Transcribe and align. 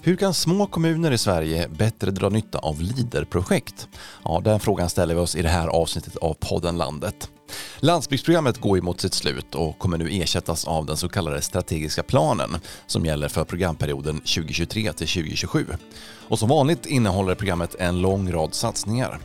Hur 0.00 0.16
kan 0.16 0.34
små 0.34 0.66
kommuner 0.66 1.10
i 1.10 1.18
Sverige 1.18 1.68
bättre 1.68 2.10
dra 2.10 2.28
nytta 2.28 2.58
av 2.58 2.80
LIDER-projekt? 2.80 3.88
Ja, 4.24 4.40
den 4.44 4.60
frågan 4.60 4.90
ställer 4.90 5.14
vi 5.14 5.20
oss 5.20 5.36
i 5.36 5.42
det 5.42 5.48
här 5.48 5.68
avsnittet 5.68 6.16
av 6.16 6.34
podden 6.34 6.78
Landet. 6.78 7.30
Landsbygdsprogrammet 7.80 8.58
går 8.58 8.76
ju 8.76 8.82
mot 8.82 9.00
sitt 9.00 9.14
slut 9.14 9.54
och 9.54 9.78
kommer 9.78 9.98
nu 9.98 10.08
ersättas 10.10 10.64
av 10.64 10.86
den 10.86 10.96
så 10.96 11.08
kallade 11.08 11.42
strategiska 11.42 12.02
planen 12.02 12.50
som 12.86 13.06
gäller 13.06 13.28
för 13.28 13.44
programperioden 13.44 14.20
2023 14.20 14.92
till 14.92 15.08
2027. 15.08 15.66
Och 16.28 16.38
som 16.38 16.48
vanligt 16.48 16.86
innehåller 16.86 17.34
programmet 17.34 17.74
en 17.78 18.00
lång 18.00 18.32
rad 18.32 18.54
satsningar. 18.54 19.18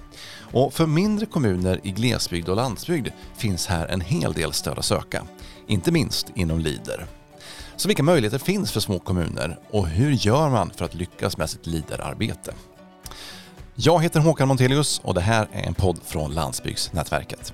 Och 0.52 0.74
för 0.74 0.86
mindre 0.86 1.26
kommuner 1.26 1.80
i 1.84 1.92
glesbygd 1.92 2.50
och 2.50 2.56
landsbygd 2.56 3.08
finns 3.38 3.68
här 3.68 3.88
en 3.88 4.02
hel 4.02 4.34
del 4.34 4.54
stöd 4.54 4.80
att 4.80 4.86
söka, 4.86 5.24
inte 5.68 5.92
minst 5.92 6.28
inom 6.36 6.60
LIDER. 6.60 7.08
Så 7.78 7.88
vilka 7.88 8.04
möjligheter 8.04 8.38
finns 8.38 8.72
för 8.72 8.80
små 8.80 9.00
kommuner 9.00 9.60
och 9.72 9.88
hur 9.88 10.12
gör 10.12 10.50
man 10.50 10.72
för 10.72 10.86
att 10.86 10.94
lyckas 10.94 11.38
med 11.38 11.50
sitt 11.50 11.66
leaderarbete? 11.66 12.54
Jag 13.76 14.04
heter 14.04 14.20
Håkan 14.20 14.48
Montelius 14.48 15.02
och 15.04 15.14
det 15.14 15.22
här 15.22 15.48
är 15.52 15.68
en 15.68 15.74
podd 15.74 16.00
från 16.04 16.34
Landsbygdsnätverket. 16.34 17.54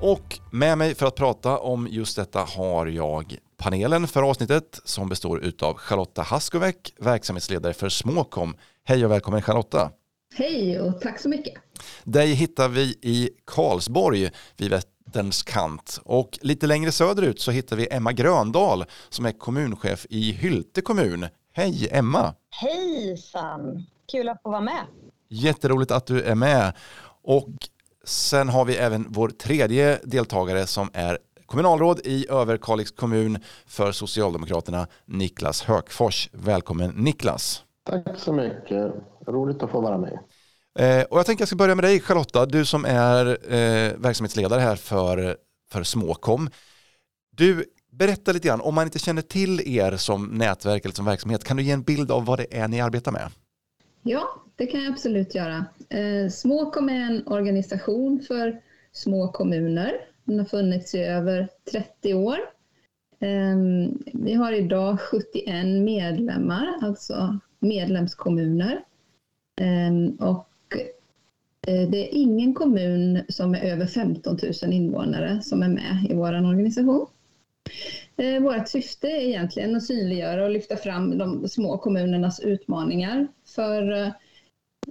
Och 0.00 0.38
med 0.50 0.78
mig 0.78 0.94
för 0.94 1.06
att 1.06 1.14
prata 1.14 1.58
om 1.58 1.88
just 1.90 2.16
detta 2.16 2.40
har 2.40 2.86
jag 2.86 3.36
panelen 3.56 4.06
för 4.08 4.22
avsnittet 4.22 4.80
som 4.84 5.08
består 5.08 5.44
utav 5.44 5.74
Charlotta 5.74 6.22
Haskoväck, 6.22 6.94
verksamhetsledare 6.98 7.74
för 7.74 7.88
Småkom. 7.88 8.56
Hej 8.84 9.04
och 9.04 9.10
välkommen 9.10 9.42
Charlotta! 9.42 9.90
Hej 10.34 10.80
och 10.80 11.00
tack 11.00 11.20
så 11.20 11.28
mycket! 11.28 11.54
Dig 12.04 12.32
hittar 12.32 12.68
vi 12.68 12.82
i 13.02 13.30
Karlsborg 13.44 14.30
vid 14.56 14.70
Vätterns 14.70 15.42
kant 15.42 16.00
och 16.04 16.38
lite 16.42 16.66
längre 16.66 16.92
söderut 16.92 17.40
så 17.40 17.50
hittar 17.50 17.76
vi 17.76 17.88
Emma 17.90 18.12
Gröndal 18.12 18.84
som 19.08 19.26
är 19.26 19.32
kommunchef 19.32 20.06
i 20.10 20.32
Hylte 20.32 20.80
kommun. 20.80 21.26
Hej 21.52 21.88
Emma! 21.90 22.34
Hejsan! 22.50 23.86
Kul 24.12 24.28
att 24.28 24.42
få 24.42 24.50
vara 24.50 24.60
med. 24.60 24.84
Jätteroligt 25.28 25.90
att 25.90 26.06
du 26.06 26.22
är 26.22 26.34
med. 26.34 26.72
Och 27.22 27.48
sen 28.04 28.48
har 28.48 28.64
vi 28.64 28.76
även 28.76 29.06
vår 29.08 29.28
tredje 29.28 30.00
deltagare 30.04 30.66
som 30.66 30.90
är 30.92 31.18
kommunalråd 31.46 32.00
i 32.04 32.26
Överkalix 32.30 32.90
kommun 32.90 33.38
för 33.66 33.92
Socialdemokraterna, 33.92 34.86
Niklas 35.04 35.62
Högfors. 35.62 36.30
Välkommen 36.32 36.90
Niklas. 36.90 37.62
Tack 37.84 38.18
så 38.18 38.32
mycket. 38.32 38.92
Roligt 39.26 39.62
att 39.62 39.70
få 39.70 39.80
vara 39.80 39.98
med. 39.98 40.18
Eh, 40.78 41.04
och 41.04 41.18
jag 41.18 41.26
tänker 41.26 41.42
jag 41.42 41.48
ska 41.48 41.56
börja 41.56 41.74
med 41.74 41.84
dig 41.84 42.00
Charlotta, 42.00 42.46
du 42.46 42.64
som 42.64 42.84
är 42.84 43.26
eh, 43.26 43.92
verksamhetsledare 43.98 44.60
här 44.60 44.76
för, 44.76 45.36
för 45.72 45.82
Småkom. 45.82 46.50
Du, 47.36 47.64
berätta 47.92 48.32
lite 48.32 48.48
grann, 48.48 48.60
om 48.60 48.74
man 48.74 48.84
inte 48.84 48.98
känner 48.98 49.22
till 49.22 49.78
er 49.78 49.96
som 49.96 50.26
nätverk 50.26 50.84
eller 50.84 50.94
som 50.94 51.04
verksamhet, 51.04 51.44
kan 51.44 51.56
du 51.56 51.62
ge 51.62 51.72
en 51.72 51.82
bild 51.82 52.10
av 52.10 52.24
vad 52.24 52.38
det 52.38 52.58
är 52.58 52.68
ni 52.68 52.80
arbetar 52.80 53.12
med? 53.12 53.30
Ja, 54.02 54.42
det 54.56 54.66
kan 54.66 54.82
jag 54.82 54.92
absolut 54.92 55.34
göra. 55.34 55.66
Eh, 55.88 56.30
Småkom 56.30 56.88
är 56.88 57.00
en 57.00 57.26
organisation 57.26 58.20
för 58.28 58.60
små 58.92 59.28
kommuner 59.32 59.92
den 60.26 60.38
har 60.38 60.46
funnits 60.46 60.94
i 60.94 60.98
över 60.98 61.48
30 61.72 62.14
år. 62.14 62.36
Ehm, 63.20 63.98
vi 64.14 64.34
har 64.34 64.52
idag 64.52 65.00
71 65.00 65.66
medlemmar, 65.84 66.78
alltså 66.82 67.38
medlemskommuner. 67.58 68.84
Ehm, 69.60 70.10
och 70.10 70.76
eh, 71.66 71.88
det 71.90 71.98
är 71.98 72.14
ingen 72.14 72.54
kommun 72.54 73.20
som 73.28 73.54
är 73.54 73.60
över 73.60 73.86
15 73.86 74.38
000 74.62 74.72
invånare 74.72 75.42
som 75.42 75.62
är 75.62 75.68
med 75.68 76.06
i 76.10 76.14
vår 76.14 76.32
organisation. 76.32 77.06
Eh, 78.16 78.42
vårt 78.42 78.68
syfte 78.68 79.08
är 79.08 79.20
egentligen 79.20 79.76
att 79.76 79.84
synliggöra 79.84 80.44
och 80.44 80.50
lyfta 80.50 80.76
fram 80.76 81.18
de 81.18 81.48
små 81.48 81.78
kommunernas 81.78 82.40
utmaningar 82.40 83.28
för 83.54 84.12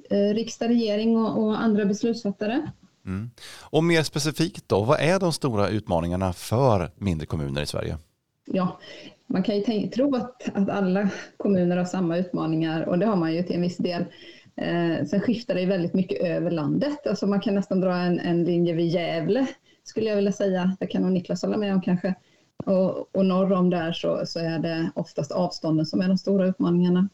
eh, 0.10 0.34
riksdag, 0.34 0.70
regering 0.70 1.18
och 1.18 1.62
andra 1.62 1.86
beslutsfattare. 1.86 2.72
Mm. 3.06 3.30
Och 3.62 3.84
mer 3.84 4.04
specifikt 4.04 4.70
då, 4.70 4.84
vad 4.84 5.00
är 5.00 5.20
de 5.20 5.34
stora 5.34 5.70
utmaningarna 5.70 6.34
för 6.34 6.92
mindre 6.96 7.26
kommuner 7.26 7.62
i 7.62 7.66
Sverige? 7.66 7.98
Ja, 8.46 8.80
man 9.28 9.44
kan 9.44 9.56
ju 9.56 9.62
tänka, 9.62 9.96
tro 9.96 10.16
att, 10.16 10.50
att 10.54 10.70
alla 10.70 11.10
kommuner 11.38 11.78
har 11.78 11.86
samma 11.86 12.18
utmaningar 12.18 12.90
och 12.90 13.00
det 13.00 13.06
har 13.06 13.16
man 13.16 13.34
ju 13.34 13.44
till 13.44 13.56
en 13.56 13.62
viss 13.62 13.78
del. 13.78 14.06
Eh, 14.56 15.06
sen 15.06 15.22
skiftar 15.22 15.56
det 15.56 15.66
väldigt 15.66 15.94
mycket 15.94 16.22
över 16.22 16.52
landet. 16.52 17.08
Alltså 17.08 17.28
man 17.28 17.40
kan 17.40 17.56
nästan 17.56 17.82
dra 17.82 17.96
en, 17.96 18.20
en 18.20 18.44
linje 18.44 18.74
vid 18.74 18.88
Gävle, 18.88 19.48
skulle 19.84 20.10
jag 20.10 20.16
vilja 20.16 20.32
säga. 20.32 20.78
Det 20.80 20.88
kan 20.88 21.02
nog 21.02 21.12
Niklas 21.12 21.42
hålla 21.42 21.58
med 21.58 21.74
om 21.74 21.82
kanske. 21.82 22.16
Och, 22.66 23.16
och 23.16 23.26
norr 23.26 23.54
om 23.54 23.70
där 23.70 23.92
så, 23.92 24.26
så 24.26 24.40
är 24.40 24.60
det 24.60 24.92
oftast 24.96 25.32
avstånden 25.32 25.86
som 25.86 26.02
är 26.02 26.08
de 26.08 26.18
stora 26.18 26.48
utmaningarna. 26.48 27.10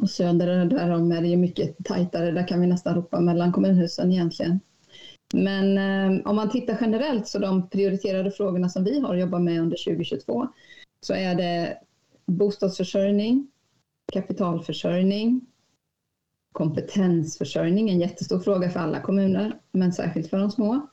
Och 0.00 0.10
söder 0.10 0.64
därom 0.64 1.12
är 1.12 1.20
det 1.20 1.28
ju 1.28 1.36
mycket 1.36 1.76
tajtare. 1.84 2.30
Där 2.30 2.48
kan 2.48 2.60
vi 2.60 2.66
nästan 2.66 2.94
ropa 2.94 3.20
mellan 3.20 3.52
kommunhusen 3.52 4.12
egentligen. 4.12 4.60
Men 5.32 5.78
eh, 5.78 6.26
om 6.26 6.36
man 6.36 6.50
tittar 6.50 6.78
generellt 6.80 7.28
så 7.28 7.38
de 7.38 7.68
prioriterade 7.68 8.30
frågorna 8.30 8.68
som 8.68 8.84
vi 8.84 9.00
har 9.00 9.14
jobbat 9.14 9.42
med 9.42 9.60
under 9.60 9.76
2022 9.84 10.48
så 11.00 11.14
är 11.14 11.34
det 11.34 11.78
bostadsförsörjning, 12.26 13.48
kapitalförsörjning, 14.12 15.40
kompetensförsörjning, 16.52 17.90
en 17.90 18.00
jättestor 18.00 18.40
fråga 18.40 18.70
för 18.70 18.80
alla 18.80 19.00
kommuner, 19.00 19.58
men 19.72 19.92
särskilt 19.92 20.30
för 20.30 20.38
de 20.38 20.50
små. 20.50 20.88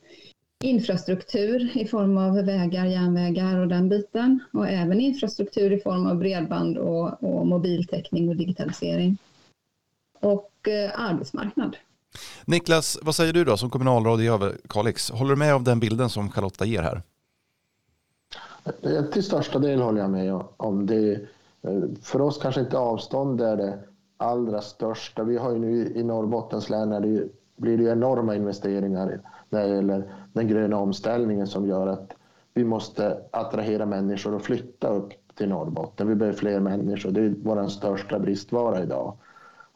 Infrastruktur 0.64 1.76
i 1.76 1.86
form 1.86 2.18
av 2.18 2.34
vägar, 2.44 2.86
järnvägar 2.86 3.58
och 3.58 3.68
den 3.68 3.88
biten 3.88 4.40
och 4.52 4.68
även 4.68 5.00
infrastruktur 5.00 5.72
i 5.72 5.80
form 5.80 6.06
av 6.06 6.18
bredband 6.18 6.78
och, 6.78 7.24
och 7.24 7.46
mobiltäckning 7.46 8.28
och 8.28 8.36
digitalisering. 8.36 9.18
Och 10.20 10.68
eh, 10.68 11.00
arbetsmarknad 11.00 11.76
Niklas, 12.44 12.98
vad 13.02 13.14
säger 13.14 13.32
du 13.32 13.44
då 13.44 13.56
som 13.56 13.70
kommunalråd 13.70 14.20
i 14.20 14.26
Överkalix? 14.26 15.10
Håller 15.10 15.30
du 15.30 15.36
med 15.36 15.54
om 15.54 15.64
den 15.64 15.80
bilden 15.80 16.08
som 16.08 16.30
Charlotta 16.30 16.64
ger 16.64 16.82
här? 16.82 17.02
Till 19.12 19.22
största 19.22 19.58
del 19.58 19.80
håller 19.80 20.00
jag 20.00 20.10
med 20.10 20.42
om 20.56 20.86
det. 20.86 21.20
För 22.02 22.20
oss 22.20 22.38
kanske 22.42 22.60
inte 22.60 22.78
avstånd 22.78 23.40
är 23.40 23.56
det 23.56 23.78
allra 24.16 24.60
största. 24.60 25.24
Vi 25.24 25.38
har 25.38 25.52
ju 25.52 25.58
nu 25.58 25.92
i 25.94 26.02
Norrbottens 26.02 26.70
län 26.70 26.88
när 26.88 27.00
det 27.00 27.28
blir 27.56 27.78
det 27.78 27.84
enorma 27.84 28.34
investeringar 28.34 29.20
när 29.48 29.68
det 29.68 29.74
gäller 29.74 30.14
den 30.32 30.48
gröna 30.48 30.76
omställningen 30.76 31.46
som 31.46 31.68
gör 31.68 31.86
att 31.86 32.12
vi 32.54 32.64
måste 32.64 33.20
attrahera 33.30 33.86
människor 33.86 34.34
och 34.34 34.42
flytta 34.42 34.88
upp 34.88 35.12
till 35.34 35.48
Norrbotten. 35.48 36.08
Vi 36.08 36.14
behöver 36.14 36.38
fler 36.38 36.60
människor. 36.60 37.10
Det 37.10 37.20
är 37.20 37.34
vår 37.42 37.68
största 37.68 38.18
bristvara 38.18 38.82
idag. 38.82 39.16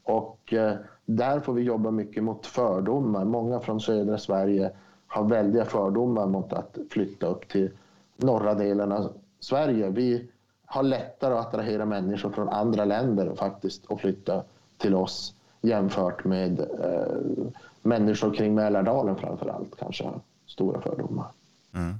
Och 0.02 0.52
eh, 0.52 0.74
där 1.06 1.40
får 1.40 1.52
vi 1.52 1.62
jobba 1.62 1.90
mycket 1.90 2.24
mot 2.24 2.46
fördomar. 2.46 3.24
Många 3.24 3.60
från 3.60 3.80
södra 3.80 4.18
Sverige 4.18 4.70
har 5.06 5.24
väldiga 5.24 5.64
fördomar 5.64 6.26
mot 6.26 6.52
att 6.52 6.78
flytta 6.90 7.26
upp 7.26 7.48
till 7.48 7.70
norra 8.16 8.54
delen 8.54 8.92
av 8.92 9.12
Sverige. 9.40 9.90
Vi 9.90 10.30
har 10.66 10.82
lättare 10.82 11.34
att 11.34 11.46
attrahera 11.46 11.86
människor 11.86 12.30
från 12.30 12.48
andra 12.48 12.84
länder 12.84 13.34
faktiskt 13.34 13.84
och 13.84 14.00
flytta 14.00 14.42
till 14.78 14.94
oss 14.94 15.34
jämfört 15.60 16.24
med 16.24 16.60
eh, 16.60 17.46
människor 17.82 18.34
kring 18.34 18.54
Mälardalen 18.54 19.16
framför 19.16 19.46
allt 19.46 19.76
kanske 19.78 20.10
stora 20.46 20.80
fördomar. 20.80 21.26
Mm. 21.74 21.94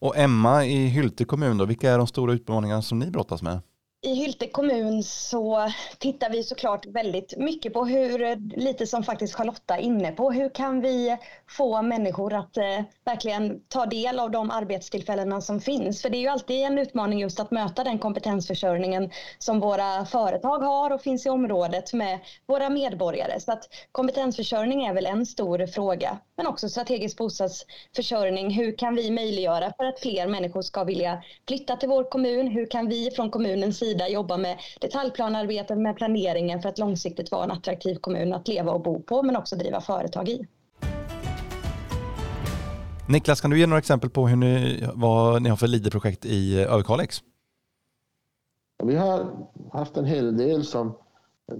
Och 0.00 0.16
Emma 0.16 0.64
i 0.64 0.86
Hylte 0.86 1.24
kommun 1.24 1.58
då, 1.58 1.64
vilka 1.64 1.90
är 1.90 1.98
de 1.98 2.06
stora 2.06 2.32
utmaningarna 2.32 2.82
som 2.82 2.98
ni 2.98 3.10
brottas 3.10 3.42
med? 3.42 3.60
I 4.06 4.14
Hylte 4.14 4.46
kommun 4.46 5.02
så 5.02 5.72
tittar 5.98 6.30
vi 6.30 6.42
såklart 6.42 6.86
väldigt 6.86 7.36
mycket 7.36 7.72
på 7.72 7.84
hur, 7.84 8.36
lite 8.56 8.86
som 8.86 9.02
faktiskt 9.02 9.34
Charlotta 9.34 9.76
är 9.76 9.80
inne 9.80 10.12
på, 10.12 10.32
hur 10.32 10.48
kan 10.48 10.80
vi 10.80 11.16
få 11.48 11.82
människor 11.82 12.34
att 12.34 12.56
eh, 12.56 12.82
verkligen 13.04 13.60
ta 13.68 13.86
del 13.86 14.18
av 14.18 14.30
de 14.30 14.50
arbetstillfällena 14.50 15.40
som 15.40 15.60
finns? 15.60 16.02
För 16.02 16.10
det 16.10 16.16
är 16.16 16.20
ju 16.20 16.28
alltid 16.28 16.56
en 16.56 16.78
utmaning 16.78 17.20
just 17.20 17.40
att 17.40 17.50
möta 17.50 17.84
den 17.84 17.98
kompetensförsörjningen 17.98 19.10
som 19.38 19.60
våra 19.60 20.04
företag 20.04 20.58
har 20.58 20.90
och 20.90 21.02
finns 21.02 21.26
i 21.26 21.28
området 21.28 21.92
med 21.92 22.18
våra 22.46 22.70
medborgare. 22.70 23.40
Så 23.40 23.52
att 23.52 23.68
kompetensförsörjning 23.92 24.86
är 24.86 24.94
väl 24.94 25.06
en 25.06 25.26
stor 25.26 25.66
fråga, 25.66 26.18
men 26.36 26.46
också 26.46 26.68
strategisk 26.68 27.16
bostadsförsörjning. 27.16 28.50
Hur 28.50 28.78
kan 28.78 28.94
vi 28.94 29.10
möjliggöra 29.10 29.72
för 29.76 29.84
att 29.84 30.00
fler 30.00 30.26
människor 30.26 30.62
ska 30.62 30.84
vilja 30.84 31.22
flytta 31.48 31.76
till 31.76 31.88
vår 31.88 32.04
kommun? 32.04 32.48
Hur 32.48 32.66
kan 32.66 32.88
vi 32.88 33.10
från 33.10 33.30
kommunens 33.30 33.78
sida 33.78 33.95
sida 33.96 34.08
jobba 34.08 34.36
med 34.36 34.58
detaljplanarbetet, 34.80 35.78
med 35.78 35.96
planeringen 35.96 36.62
för 36.62 36.68
att 36.68 36.78
långsiktigt 36.78 37.32
vara 37.32 37.44
en 37.44 37.50
attraktiv 37.50 37.94
kommun 37.94 38.32
att 38.32 38.48
leva 38.48 38.72
och 38.72 38.82
bo 38.82 39.02
på, 39.02 39.22
men 39.22 39.36
också 39.36 39.56
driva 39.56 39.80
företag 39.80 40.28
i. 40.28 40.46
Niklas, 43.08 43.40
kan 43.40 43.50
du 43.50 43.58
ge 43.58 43.66
några 43.66 43.78
exempel 43.78 44.10
på 44.10 44.28
hur 44.28 44.36
ni, 44.36 44.84
vad 44.94 45.42
ni 45.42 45.48
har 45.48 45.56
för 45.56 45.66
LIDE-projekt 45.66 46.24
i 46.24 46.60
Överkalix? 46.60 47.22
Vi 48.84 48.96
har 48.96 49.26
haft 49.72 49.96
en 49.96 50.04
hel 50.04 50.36
del 50.36 50.64
som 50.64 50.94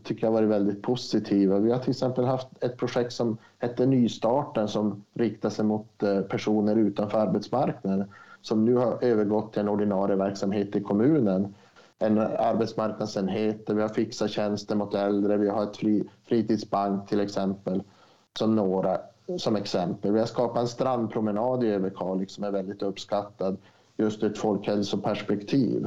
tycker 0.04 0.26
jag 0.26 0.32
varit 0.32 0.48
väldigt 0.48 0.82
positiva. 0.82 1.58
Vi 1.58 1.72
har 1.72 1.78
till 1.78 1.90
exempel 1.90 2.24
haft 2.24 2.48
ett 2.60 2.76
projekt 2.76 3.12
som 3.12 3.38
hette 3.58 3.86
Nystarten 3.86 4.68
som 4.68 5.04
riktar 5.14 5.50
sig 5.50 5.64
mot 5.64 6.02
eh, 6.02 6.20
personer 6.20 6.76
utanför 6.76 7.18
arbetsmarknaden 7.18 8.04
som 8.42 8.64
nu 8.64 8.74
har 8.74 9.04
övergått 9.04 9.52
till 9.52 9.60
en 9.62 9.68
ordinarie 9.68 10.16
verksamhet 10.16 10.76
i 10.76 10.80
kommunen. 10.80 11.54
En 11.98 12.18
arbetsmarknadsenhet 12.18 13.66
där 13.66 13.74
vi 13.74 13.82
har 13.82 13.88
fixat 13.88 14.30
tjänster 14.30 14.74
mot 14.74 14.94
äldre, 14.94 15.36
vi 15.36 15.48
har 15.48 15.62
ett 15.62 15.76
fri, 15.76 16.08
fritidsbank 16.24 17.08
till 17.08 17.20
exempel, 17.20 17.82
som 18.38 18.56
några 18.56 18.98
som 19.38 19.56
exempel. 19.56 20.12
Vi 20.12 20.18
har 20.18 20.26
skapat 20.26 20.62
en 20.62 20.68
strandpromenad 20.68 21.64
i 21.64 21.68
Överkalix 21.68 22.32
som 22.32 22.44
är 22.44 22.48
liksom 22.48 22.66
väldigt 22.66 22.82
uppskattad 22.82 23.56
just 23.96 24.22
ur 24.22 24.30
ett 24.30 24.38
folkhälsoperspektiv. 24.38 25.86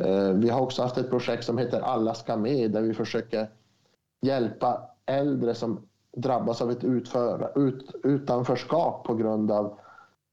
Eh, 0.00 0.28
vi 0.28 0.50
har 0.50 0.60
också 0.60 0.82
haft 0.82 0.98
ett 0.98 1.10
projekt 1.10 1.44
som 1.44 1.58
heter 1.58 1.80
Alla 1.80 2.14
ska 2.14 2.36
med 2.36 2.70
där 2.70 2.82
vi 2.82 2.94
försöker 2.94 3.50
hjälpa 4.22 4.90
äldre 5.06 5.54
som 5.54 5.88
drabbas 6.16 6.62
av 6.62 6.70
ett 6.70 6.84
utför, 6.84 7.52
ut, 7.58 7.94
utanförskap 8.04 9.04
på 9.04 9.14
grund 9.14 9.50
av 9.50 9.78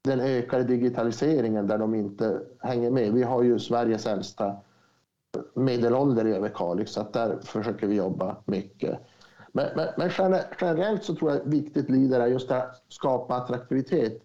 den 0.03 0.19
ökade 0.19 0.63
digitaliseringen 0.63 1.67
där 1.67 1.77
de 1.77 1.95
inte 1.95 2.41
hänger 2.59 2.91
med. 2.91 3.13
Vi 3.13 3.23
har 3.23 3.43
ju 3.43 3.59
Sveriges 3.59 4.05
äldsta 4.05 4.55
medelålder 5.53 6.27
i 6.27 6.35
Överkalix 6.35 6.79
liksom, 6.79 7.03
så 7.03 7.07
att 7.07 7.13
där 7.13 7.39
försöker 7.43 7.87
vi 7.87 7.95
jobba 7.95 8.37
mycket. 8.45 8.99
Men, 9.51 9.67
men, 9.75 9.87
men 9.97 10.09
generellt 10.61 11.03
så 11.03 11.15
tror 11.15 11.31
jag 11.31 11.39
viktigt 11.43 11.89
lider 11.89 12.19
är 12.19 12.27
just 12.27 12.51
att 12.51 12.83
skapa 12.87 13.35
attraktivitet. 13.35 14.21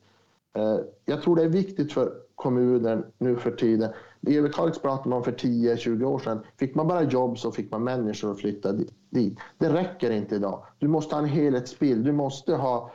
Eh, 0.56 0.79
jag 1.05 1.23
tror 1.23 1.37
det 1.37 1.43
är 1.43 1.49
viktigt 1.49 1.93
för 1.93 2.12
kommunen 2.35 3.05
nu 3.19 3.37
för 3.37 3.50
tiden. 3.50 3.91
I 4.21 4.38
Överkalix 4.38 4.79
pratade 4.79 5.09
man 5.09 5.25
för 5.25 5.32
10-20 5.32 6.05
år 6.05 6.19
sedan. 6.19 6.41
Fick 6.56 6.75
man 6.75 6.88
bara 6.88 7.03
jobb 7.03 7.38
så 7.38 7.53
fick 7.53 7.71
man 7.71 7.85
människor 7.85 8.31
att 8.31 8.41
flytta 8.41 8.73
dit. 9.11 9.38
Det 9.59 9.69
räcker 9.69 10.11
inte 10.11 10.35
idag. 10.35 10.65
Du 10.79 10.88
måste 10.88 11.15
ha 11.15 11.23
en 11.23 11.29
helhetsbild. 11.29 12.05
Du 12.05 12.12
måste 12.12 12.55
ha 12.55 12.91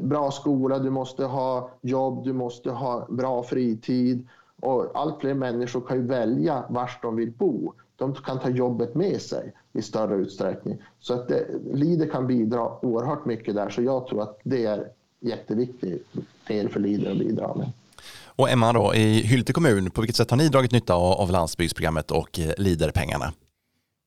bra 0.00 0.30
skola, 0.30 0.78
du 0.78 0.90
måste 0.90 1.24
ha 1.24 1.70
jobb, 1.80 2.24
du 2.24 2.32
måste 2.32 2.70
ha 2.70 3.06
bra 3.10 3.42
fritid. 3.42 4.28
Och 4.60 4.90
allt 4.94 5.20
fler 5.20 5.34
människor 5.34 5.80
kan 5.80 5.96
ju 5.96 6.06
välja 6.06 6.64
var 6.68 6.90
de 7.02 7.16
vill 7.16 7.30
bo. 7.30 7.72
De 7.96 8.14
kan 8.14 8.38
ta 8.38 8.48
jobbet 8.48 8.94
med 8.94 9.20
sig 9.20 9.52
i 9.72 9.82
större 9.82 10.14
utsträckning. 10.14 10.82
Så 11.00 11.14
att 11.14 11.28
det, 11.28 11.46
Lider 11.72 12.06
kan 12.06 12.26
bidra 12.26 12.84
oerhört 12.84 13.24
mycket 13.24 13.54
där. 13.54 13.70
Så 13.70 13.82
jag 13.82 14.06
tror 14.06 14.22
att 14.22 14.38
det 14.42 14.66
är 14.66 14.88
jätteviktigt 15.20 16.06
del 16.46 16.68
för 16.68 16.80
Lider 16.80 17.10
att 17.10 17.18
bidra 17.18 17.54
med. 17.54 17.72
Och 18.24 18.50
Emma, 18.50 18.72
då, 18.72 18.94
i 18.94 19.20
Hylte 19.20 19.52
kommun, 19.52 19.90
på 19.90 20.00
vilket 20.00 20.16
sätt 20.16 20.30
har 20.30 20.38
ni 20.38 20.48
dragit 20.48 20.72
nytta 20.72 20.94
av 20.94 21.30
landsbygdsprogrammet 21.30 22.10
och 22.10 22.40
eh, 22.40 22.52
Leaderpengarna? 22.58 23.32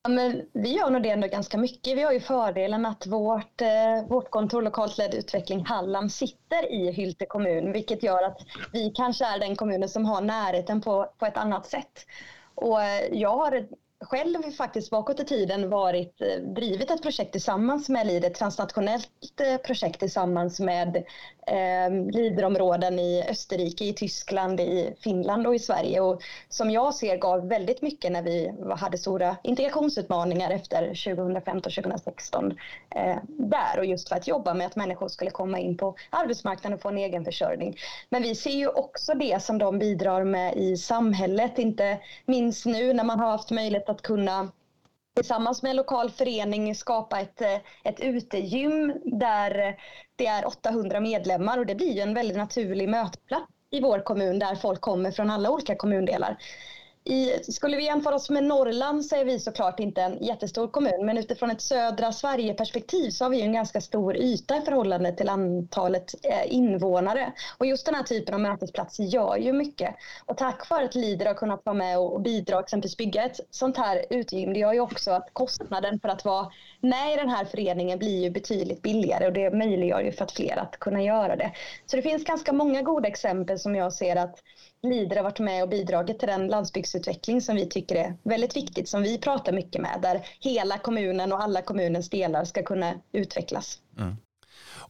Ja, 0.06 0.10
men 0.10 0.46
vi 0.52 0.76
gör 0.76 0.90
nog 0.90 1.02
det 1.02 1.10
ändå 1.10 1.26
ganska 1.28 1.58
mycket. 1.58 1.96
Vi 1.96 2.02
har 2.02 2.12
ju 2.12 2.20
fördelen 2.20 2.86
att 2.86 3.06
vårt, 3.06 3.60
eh, 3.60 4.08
vårt 4.08 4.30
kontor 4.30 4.62
lokalt 4.62 4.98
ledd 4.98 5.14
utveckling 5.14 5.64
Halland 5.66 6.12
sitter 6.12 6.72
i 6.72 6.92
Hylte 6.92 7.26
kommun, 7.26 7.72
vilket 7.72 8.02
gör 8.02 8.22
att 8.22 8.38
vi 8.72 8.90
kanske 8.90 9.24
är 9.24 9.38
den 9.38 9.56
kommunen 9.56 9.88
som 9.88 10.04
har 10.04 10.20
närheten 10.20 10.80
på, 10.80 11.06
på 11.18 11.26
ett 11.26 11.36
annat 11.36 11.66
sätt. 11.66 12.06
Och 12.54 12.82
eh, 12.82 13.04
jag 13.12 13.36
har 13.36 13.66
själv 14.04 14.50
faktiskt 14.50 14.90
bakåt 14.90 15.20
i 15.20 15.24
tiden 15.24 15.70
varit, 15.70 16.20
eh, 16.20 16.42
drivit 16.42 16.90
ett 16.90 17.02
projekt 17.02 17.32
tillsammans 17.32 17.88
med 17.88 18.06
LIDE, 18.06 18.26
ett 18.26 18.34
transnationellt 18.34 19.40
eh, 19.40 19.56
projekt 19.56 20.00
tillsammans 20.00 20.60
med 20.60 20.96
eh, 21.46 22.12
Liderområden 22.12 22.98
i 22.98 23.24
Österrike, 23.28 23.84
i 23.84 23.92
Tyskland, 23.92 24.60
i 24.60 24.94
Finland 25.00 25.46
och 25.46 25.54
i 25.54 25.58
Sverige. 25.58 26.00
Och 26.00 26.22
som 26.48 26.70
jag 26.70 26.94
ser 26.94 27.16
gav 27.16 27.48
väldigt 27.48 27.82
mycket 27.82 28.12
när 28.12 28.22
vi 28.22 28.52
hade 28.76 28.98
stora 28.98 29.36
integrationsutmaningar 29.42 30.50
efter 30.50 30.90
2015-2016 30.90 32.56
eh, 32.90 33.16
där 33.26 33.78
och 33.78 33.84
just 33.84 34.08
för 34.08 34.16
att 34.16 34.28
jobba 34.28 34.54
med 34.54 34.66
att 34.66 34.76
människor 34.76 35.08
skulle 35.08 35.30
komma 35.30 35.58
in 35.58 35.76
på 35.76 35.94
arbetsmarknaden 36.10 36.74
och 36.74 36.82
få 36.82 36.88
en 36.88 36.98
egen 36.98 37.24
försörjning. 37.24 37.76
Men 38.08 38.22
vi 38.22 38.34
ser 38.34 38.50
ju 38.50 38.68
också 38.68 39.14
det 39.14 39.42
som 39.42 39.58
de 39.58 39.78
bidrar 39.78 40.24
med 40.24 40.56
i 40.56 40.76
samhället, 40.76 41.58
inte 41.58 41.98
minst 42.26 42.66
nu 42.66 42.92
när 42.92 43.04
man 43.04 43.20
har 43.20 43.30
haft 43.30 43.50
möjlighet 43.50 43.88
att 43.88 43.93
att 43.94 44.02
kunna 44.02 44.52
tillsammans 45.14 45.62
med 45.62 45.70
en 45.70 45.76
lokal 45.76 46.10
förening 46.10 46.74
skapa 46.74 47.20
ett, 47.20 47.40
eh, 47.40 47.58
ett 47.84 48.00
utegym 48.00 48.92
där 49.04 49.76
det 50.16 50.26
är 50.26 50.46
800 50.46 51.00
medlemmar 51.00 51.58
och 51.58 51.66
det 51.66 51.74
blir 51.74 51.92
ju 51.92 52.00
en 52.00 52.14
väldigt 52.14 52.36
naturlig 52.36 52.88
mötplats 52.88 53.46
i 53.70 53.80
vår 53.80 53.98
kommun 53.98 54.38
där 54.38 54.54
folk 54.54 54.80
kommer 54.80 55.10
från 55.10 55.30
alla 55.30 55.50
olika 55.50 55.76
kommundelar. 55.76 56.36
I, 57.06 57.52
skulle 57.52 57.76
vi 57.76 57.84
jämföra 57.84 58.14
oss 58.14 58.30
med 58.30 58.44
Norrland 58.44 59.04
så 59.04 59.16
är 59.16 59.24
vi 59.24 59.38
såklart 59.38 59.80
inte 59.80 60.02
en 60.02 60.24
jättestor 60.24 60.68
kommun 60.68 61.06
men 61.06 61.18
utifrån 61.18 61.50
ett 61.50 61.60
södra 61.60 62.12
Sverige-perspektiv 62.12 63.10
så 63.10 63.24
har 63.24 63.30
vi 63.30 63.40
en 63.40 63.52
ganska 63.52 63.80
stor 63.80 64.16
yta 64.16 64.56
i 64.56 64.60
förhållande 64.60 65.12
till 65.12 65.28
antalet 65.28 66.14
eh, 66.22 66.54
invånare. 66.54 67.32
Och 67.58 67.66
just 67.66 67.86
den 67.86 67.94
här 67.94 68.02
typen 68.02 68.34
av 68.34 68.40
mötesplatser 68.40 69.04
gör 69.04 69.36
ju 69.36 69.52
mycket. 69.52 69.94
Och 70.26 70.36
tack 70.36 70.70
vare 70.70 70.84
att 70.84 70.94
Lider 70.94 71.26
har 71.26 71.34
kunnat 71.34 71.60
vara 71.64 71.76
med 71.76 71.98
och 71.98 72.20
bidra 72.20 72.60
exempelvis 72.60 72.96
bygga 72.96 73.24
ett 73.24 73.40
sånt 73.50 73.76
här 73.76 74.04
utegym 74.10 74.52
det 74.52 74.60
gör 74.60 74.72
ju 74.72 74.80
också 74.80 75.10
att 75.10 75.28
kostnaden 75.32 76.00
för 76.00 76.08
att 76.08 76.24
vara 76.24 76.50
med 76.80 77.12
i 77.12 77.16
den 77.16 77.28
här 77.28 77.44
föreningen 77.44 77.98
blir 77.98 78.22
ju 78.22 78.30
betydligt 78.30 78.82
billigare 78.82 79.26
och 79.26 79.32
det 79.32 79.50
möjliggör 79.50 80.00
ju 80.00 80.12
för 80.12 80.24
att 80.24 80.32
fler 80.32 80.56
att 80.56 80.78
kunna 80.78 81.02
göra 81.02 81.36
det. 81.36 81.52
Så 81.86 81.96
det 81.96 82.02
finns 82.02 82.24
ganska 82.24 82.52
många 82.52 82.82
goda 82.82 83.08
exempel 83.08 83.58
som 83.58 83.74
jag 83.74 83.92
ser 83.92 84.16
att 84.16 84.38
Lider 84.84 85.16
har 85.16 85.22
varit 85.22 85.38
med 85.38 85.62
och 85.62 85.68
bidragit 85.68 86.18
till 86.18 86.28
den 86.28 86.48
landsbygdsutveckling 86.94 87.40
som 87.40 87.56
vi 87.56 87.68
tycker 87.68 87.96
är 87.96 88.14
väldigt 88.22 88.56
viktigt, 88.56 88.88
som 88.88 89.02
vi 89.02 89.18
pratar 89.18 89.52
mycket 89.52 89.82
med, 89.82 89.98
där 90.02 90.20
hela 90.40 90.78
kommunen 90.78 91.32
och 91.32 91.42
alla 91.42 91.62
kommunens 91.62 92.10
delar 92.10 92.44
ska 92.44 92.62
kunna 92.62 92.94
utvecklas. 93.12 93.78
Mm. 93.98 94.16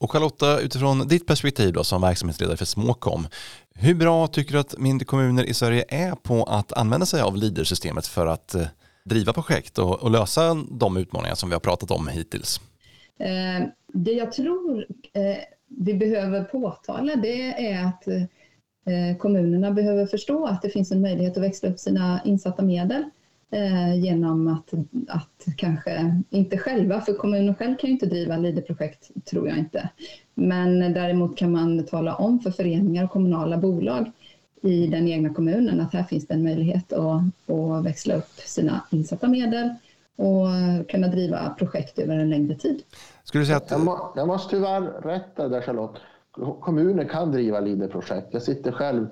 Och 0.00 0.12
Charlotta, 0.12 0.60
utifrån 0.60 1.08
ditt 1.08 1.26
perspektiv 1.26 1.72
då, 1.72 1.84
som 1.84 2.02
verksamhetsledare 2.02 2.56
för 2.56 2.64
Småkom, 2.64 3.26
hur 3.74 3.94
bra 3.94 4.26
tycker 4.26 4.52
du 4.52 4.58
att 4.58 4.78
mindre 4.78 5.04
kommuner 5.04 5.44
i 5.44 5.54
Sverige 5.54 5.84
är 5.88 6.14
på 6.14 6.44
att 6.44 6.72
använda 6.72 7.06
sig 7.06 7.20
av 7.22 7.36
Leader-systemet 7.36 8.06
för 8.06 8.26
att 8.26 8.54
eh, 8.54 8.66
driva 9.04 9.32
projekt 9.32 9.78
och, 9.78 10.02
och, 10.02 10.10
lösa 10.10 10.54
de 10.70 10.96
utmaningar 10.96 11.34
som 11.34 11.48
vi 11.48 11.54
har 11.54 11.60
pratat 11.60 11.90
om 11.90 12.08
hittills? 12.08 12.60
Eh, 13.18 13.68
det 13.92 14.12
jag 14.12 14.32
tror 14.32 14.86
eh, 15.12 15.38
vi 15.68 15.94
behöver 15.94 16.44
påtala 16.44 17.16
det 17.16 17.68
är 17.68 17.84
att 17.84 18.06
Eh, 18.06 18.22
Eh, 18.86 19.16
kommunerna 19.16 19.70
behöver 19.70 20.06
förstå 20.06 20.46
att 20.46 20.62
det 20.62 20.70
finns 20.70 20.92
en 20.92 21.00
möjlighet 21.00 21.36
att 21.36 21.42
växla 21.42 21.68
upp 21.68 21.78
sina 21.78 22.20
insatta 22.24 22.62
medel 22.62 23.04
eh, 23.50 23.94
genom 24.00 24.48
att, 24.48 24.72
att 25.08 25.56
kanske, 25.56 26.22
inte 26.30 26.58
själva, 26.58 27.00
för 27.00 27.12
kommunen 27.12 27.54
själv 27.54 27.76
kan 27.76 27.88
ju 27.88 27.92
inte 27.92 28.06
driva 28.06 28.36
LIDE-projekt 28.36 29.10
tror 29.24 29.48
jag 29.48 29.58
inte. 29.58 29.88
Men 30.34 30.92
däremot 30.92 31.36
kan 31.36 31.52
man 31.52 31.86
tala 31.86 32.14
om 32.14 32.40
för 32.40 32.50
föreningar 32.50 33.04
och 33.04 33.10
kommunala 33.10 33.56
bolag 33.56 34.10
i 34.62 34.86
den 34.86 35.08
egna 35.08 35.34
kommunen 35.34 35.80
att 35.80 35.92
här 35.92 36.02
finns 36.02 36.26
det 36.26 36.34
en 36.34 36.42
möjlighet 36.42 36.92
att, 36.92 37.22
att 37.50 37.84
växla 37.84 38.14
upp 38.14 38.32
sina 38.36 38.80
insatta 38.90 39.28
medel 39.28 39.74
och 40.16 40.88
kunna 40.88 41.08
driva 41.08 41.54
projekt 41.58 41.98
över 41.98 42.18
en 42.18 42.30
längre 42.30 42.54
tid. 42.54 42.82
Skulle 43.24 43.42
du 43.42 43.46
säga 43.46 43.56
att... 43.56 43.70
jag, 43.70 43.80
må, 43.80 44.12
jag 44.16 44.28
måste 44.28 44.56
tyvärr 44.56 44.80
rätta 45.02 45.48
där 45.48 45.60
Charlotte 45.60 45.98
kommuner 46.60 47.04
kan 47.04 47.32
driva 47.32 47.60
LIDER-projekt. 47.60 48.28
Jag 48.30 48.42
sitter 48.42 48.72
själv 48.72 49.06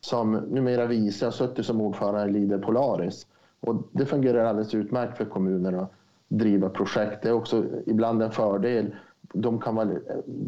som 0.00 0.32
numera 0.32 0.86
vice, 0.86 1.24
jag 1.24 1.26
har 1.26 1.32
suttit 1.32 1.66
som 1.66 1.80
ordförande 1.80 2.28
i 2.28 2.32
LIDER 2.32 2.58
Polaris. 2.58 3.26
Och 3.60 3.82
det 3.92 4.06
fungerar 4.06 4.44
alldeles 4.44 4.74
utmärkt 4.74 5.16
för 5.16 5.24
kommuner 5.24 5.72
att 5.72 5.92
driva 6.28 6.68
projekt. 6.68 7.22
Det 7.22 7.28
är 7.28 7.32
också 7.32 7.64
ibland 7.86 8.22
en 8.22 8.30
fördel. 8.30 8.94
De 9.32 9.60
kan 9.60 9.74
vara, 9.74 9.88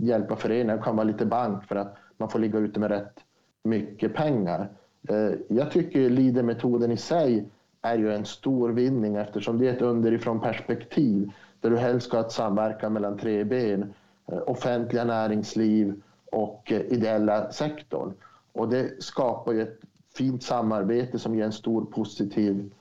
hjälpa 0.00 0.37
föreningar, 0.37 0.83
kan 0.83 0.97
vara 0.97 1.06
lite 1.06 1.26
bank 1.26 1.64
för 1.64 1.76
att 1.76 1.97
man 2.16 2.28
får 2.28 2.38
ligga 2.38 2.59
ute 2.59 2.80
med 2.80 2.90
rätt 2.90 3.21
mycket 3.62 4.14
pengar. 4.14 4.68
Eh, 5.09 5.30
jag 5.49 5.71
tycker 5.71 6.11
LIDER-metoden 6.11 6.92
i 6.92 6.97
sig 6.97 7.49
är 7.83 7.99
ju 7.99 8.12
en 8.12 8.25
stor 8.25 8.68
vinning 8.68 9.16
eftersom 9.16 9.59
det 9.59 9.68
är 9.68 9.73
ett 9.73 9.83
underifrån 9.83 10.40
perspektiv 10.40 11.33
där 11.61 11.71
du 11.71 11.76
helst 11.76 12.06
ska 12.06 12.16
ha 12.16 12.25
ett 12.25 12.33
samverkan 12.33 12.92
mellan 12.92 13.18
tre 13.18 13.45
ben. 13.45 13.95
Eh, 14.33 14.38
offentliga 14.47 15.04
näringsliv, 15.04 16.00
och 16.37 16.73
eh, 16.73 16.81
ideella 16.81 17.52
sektorn. 17.52 18.12
Och 18.52 18.69
det 18.69 19.02
skapar 19.02 19.52
ju 19.52 19.62
ett 19.62 19.78
fint 20.16 20.43
samarbete 20.43 21.19
som 21.19 21.35
ger 21.35 21.45
en 21.45 21.52
stor 21.52 21.85
positiv 21.85 22.73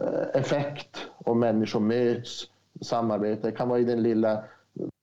eh, 0.00 0.40
effekt 0.40 1.06
om 1.24 1.40
människor 1.40 1.80
möts, 1.80 2.44
samarbetar. 2.80 3.50
Det 3.50 3.56
kan 3.56 3.68
vara 3.68 3.78
i 3.78 3.84
den 3.84 4.02
lilla 4.02 4.44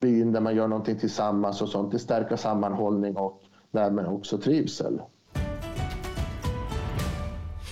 byn 0.01 0.31
där 0.31 0.41
man 0.41 0.55
gör 0.55 0.67
någonting 0.67 0.99
tillsammans 0.99 1.61
och 1.61 1.69
sånt. 1.69 1.91
Det 1.91 1.99
stärker 1.99 2.35
sammanhållning 2.35 3.17
och 3.17 3.41
därmed 3.71 4.07
också 4.07 4.37
trivsel. 4.37 5.01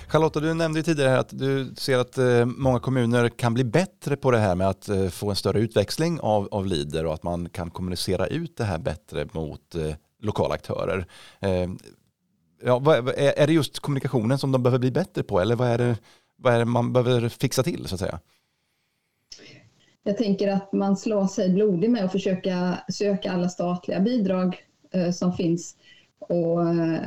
Charlotta, 0.07 0.39
du 0.39 0.53
nämnde 0.53 0.83
tidigare 0.83 1.19
att 1.19 1.29
du 1.39 1.73
ser 1.77 1.97
att 1.97 2.17
eh, 2.17 2.45
många 2.45 2.79
kommuner 2.79 3.29
kan 3.29 3.53
bli 3.53 3.63
bättre 3.63 4.15
på 4.15 4.31
det 4.31 4.37
här 4.37 4.55
med 4.55 4.69
att 4.69 4.89
få 5.11 5.29
en 5.29 5.35
större 5.35 5.59
utväxling 5.59 6.19
av, 6.19 6.47
av 6.51 6.65
lider 6.65 7.05
och 7.05 7.13
att 7.13 7.23
man 7.23 7.49
kan 7.49 7.71
kommunicera 7.71 8.27
ut 8.27 8.57
det 8.57 8.63
här 8.63 8.79
bättre 8.79 9.27
mot 9.31 9.75
lokala 10.23 10.53
aktörer. 10.53 11.05
Eh, 11.39 11.69
ja, 12.63 12.95
är 13.15 13.47
det 13.47 13.53
just 13.53 13.79
kommunikationen 13.79 14.37
som 14.37 14.51
de 14.51 14.63
behöver 14.63 14.79
bli 14.79 14.91
bättre 14.91 15.23
på 15.23 15.39
eller 15.39 15.55
vad 15.55 15.67
är 15.67 15.77
det, 15.77 15.97
vad 16.35 16.53
är 16.53 16.59
det 16.59 16.65
man 16.65 16.93
behöver 16.93 17.29
fixa 17.29 17.63
till 17.63 17.87
så 17.87 17.95
att 17.95 17.99
säga? 17.99 18.19
jag 20.03 20.17
tänker 20.17 20.47
att 20.47 20.73
man 20.73 20.97
slår 20.97 21.27
sig 21.27 21.49
blodig 21.49 21.89
med 21.89 22.05
att 22.05 22.11
försöka 22.11 22.79
söka 22.87 23.31
alla 23.31 23.49
statliga 23.49 23.99
bidrag 23.99 24.57
eh, 24.91 25.11
som 25.11 25.33
finns 25.33 25.75
och 26.19 26.69
eh, 26.69 26.99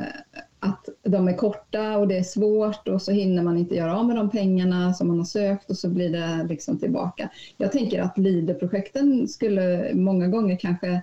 att 0.59 0.89
de 1.03 1.27
är 1.27 1.37
korta 1.37 1.97
och 1.97 2.07
det 2.07 2.17
är 2.17 2.23
svårt 2.23 2.87
och 2.87 3.01
så 3.01 3.11
hinner 3.11 3.43
man 3.43 3.57
inte 3.57 3.75
göra 3.75 3.97
av 3.99 4.05
med 4.05 4.15
de 4.15 4.29
pengarna 4.29 4.93
som 4.93 5.07
man 5.07 5.17
har 5.17 5.25
sökt 5.25 5.69
och 5.69 5.77
så 5.77 5.89
blir 5.89 6.09
det 6.09 6.45
liksom 6.49 6.79
tillbaka. 6.79 7.29
Jag 7.57 7.71
tänker 7.71 8.01
att 8.01 8.17
LIDE-projekten 8.17 9.27
skulle 9.27 9.91
många 9.93 10.27
gånger 10.27 10.57
kanske 10.57 11.01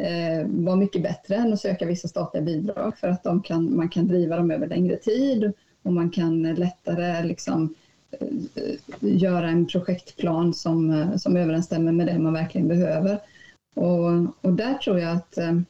eh, 0.00 0.46
vara 0.46 0.76
mycket 0.76 1.02
bättre 1.02 1.34
än 1.34 1.52
att 1.52 1.60
söka 1.60 1.86
vissa 1.86 2.08
statliga 2.08 2.44
bidrag 2.44 2.98
för 2.98 3.08
att 3.08 3.22
de 3.22 3.42
kan, 3.42 3.76
man 3.76 3.88
kan 3.88 4.08
driva 4.08 4.36
dem 4.36 4.50
över 4.50 4.66
längre 4.66 4.96
tid 4.96 5.52
och 5.82 5.92
man 5.92 6.10
kan 6.10 6.42
lättare 6.42 7.26
liksom, 7.26 7.74
eh, 8.10 8.74
göra 9.00 9.48
en 9.48 9.66
projektplan 9.66 10.54
som, 10.54 10.90
eh, 10.90 11.16
som 11.16 11.36
överensstämmer 11.36 11.92
med 11.92 12.06
det 12.06 12.18
man 12.18 12.32
verkligen 12.32 12.68
behöver. 12.68 13.18
Och, 13.74 14.10
och 14.40 14.52
där 14.52 14.74
tror 14.74 14.98
jag 14.98 15.16
att 15.16 15.38
eh, 15.38 15.60